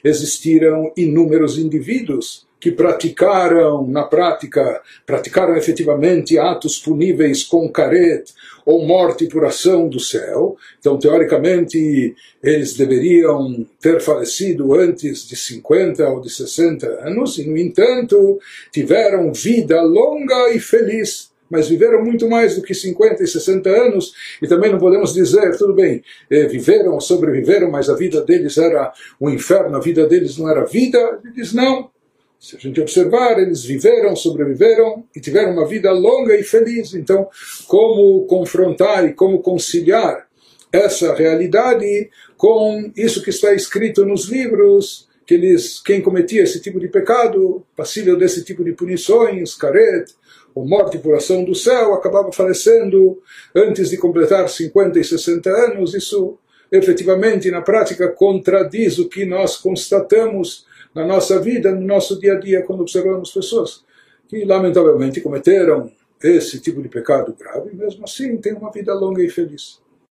existiram 0.04 0.92
inúmeros 0.98 1.58
indivíduos 1.58 2.46
que 2.63 2.71
praticaram 2.71 3.85
na 3.89 4.05
prática, 4.05 4.81
praticaram 5.05 5.57
efetivamente 5.57 6.39
atos 6.39 6.79
puníveis 6.79 7.43
com 7.43 7.69
caret 7.69 8.33
ou 8.65 8.87
morte 8.87 9.27
por 9.27 9.45
ação 9.45 9.89
do 9.89 9.99
céu. 9.99 10.57
Então, 10.79 10.97
teoricamente, 10.97 12.15
eles 12.41 12.75
deveriam 12.75 13.67
ter 13.81 14.01
falecido 14.01 14.75
antes 14.75 15.27
de 15.27 15.35
50 15.35 16.09
ou 16.09 16.21
de 16.21 16.31
60 16.31 16.87
anos, 17.05 17.37
e, 17.37 17.49
no 17.49 17.59
entanto, 17.59 18.39
tiveram 18.71 19.33
vida 19.33 19.83
longa 19.83 20.51
e 20.55 20.61
feliz 20.61 21.33
mas 21.51 21.69
viveram 21.69 22.03
muito 22.03 22.27
mais 22.31 22.57
do 22.57 22.63
que 22.63 22.73
50 22.73 23.23
e 23.23 23.27
60 23.27 23.69
anos, 23.69 24.15
e 24.41 24.49
também 24.49 24.73
não 24.73 24.79
podemos 24.79 25.13
dizer, 25.13 25.55
tudo 25.59 25.75
bem, 25.75 26.03
eh, 26.31 26.47
viveram, 26.47 26.99
sobreviveram, 26.99 27.71
mas 27.71 27.91
a 27.91 27.95
vida 27.95 28.23
deles 28.23 28.57
era 28.57 28.91
um 29.21 29.29
inferno, 29.29 29.77
a 29.77 29.81
vida 29.81 30.07
deles 30.07 30.39
não 30.39 30.49
era 30.49 30.65
vida. 30.65 31.21
Ele 31.23 31.35
diz, 31.35 31.53
não, 31.53 31.91
se 32.43 32.57
a 32.57 32.59
gente 32.59 32.81
observar, 32.81 33.39
eles 33.39 33.63
viveram, 33.63 34.17
sobreviveram 34.17 35.05
e 35.15 35.21
tiveram 35.21 35.53
uma 35.53 35.65
vida 35.65 35.93
longa 35.93 36.37
e 36.37 36.43
feliz. 36.43 36.93
Então, 36.93 37.29
como 37.69 38.27
confrontar 38.27 39.07
e 39.07 39.13
como 39.13 39.41
conciliar 39.41 40.27
essa 40.73 41.15
realidade 41.15 42.11
com 42.37 42.91
isso 42.97 43.23
que 43.23 43.31
está 43.31 43.55
escrito 43.55 44.05
nos 44.05 44.29
livros, 44.29 45.09
que 45.25 45.35
eles, 45.35 45.81
quem 45.81 46.03
cometia 46.03 46.43
esse 46.43 46.61
tipo 46.61 46.81
de 46.81 46.89
pecado, 46.89 47.65
passível 47.77 48.19
desse 48.19 48.43
tipo 48.43 48.65
de 48.65 48.73
punições, 48.73 49.55
caret, 49.55 50.13
ou 50.53 50.67
morte 50.67 50.99
por 50.99 51.15
ação 51.15 51.45
do 51.45 51.55
céu, 51.55 51.95
acabava 51.95 52.33
falecendo 52.33 53.23
antes 53.55 53.89
de 53.91 53.97
completar 53.97 54.49
50 54.49 54.99
e 54.99 55.05
60 55.05 55.49
anos. 55.49 55.95
Isso 55.95 56.37
efetivamente, 56.73 57.53
na 57.53 57.63
prática, 57.63 58.09
contradiz 58.09 58.99
o 58.99 59.09
que 59.09 59.25
nós 59.25 59.57
constatamos 59.57 60.67
na 60.95 61.07
nossa 61.07 61.41
vida, 61.41 61.73
no 61.73 61.87
nosso 61.87 62.19
dia 62.21 62.35
a 62.35 62.39
dia, 62.39 62.63
quando 62.63 62.81
observamos 62.81 63.31
pessoas 63.31 63.85
que 64.29 64.45
lamentavelmente 64.45 65.21
cometeram 65.21 65.91
esse 66.23 66.61
tipo 66.61 66.81
de 66.81 66.89
pecado 66.89 67.35
grave, 67.39 67.75
mesmo 67.75 68.05
assim 68.05 68.37
têm 68.37 68.55
uma 68.55 68.71
vida 68.71 68.95
longa 68.95 69.23
e 69.23 69.29
feliz. 69.29 69.81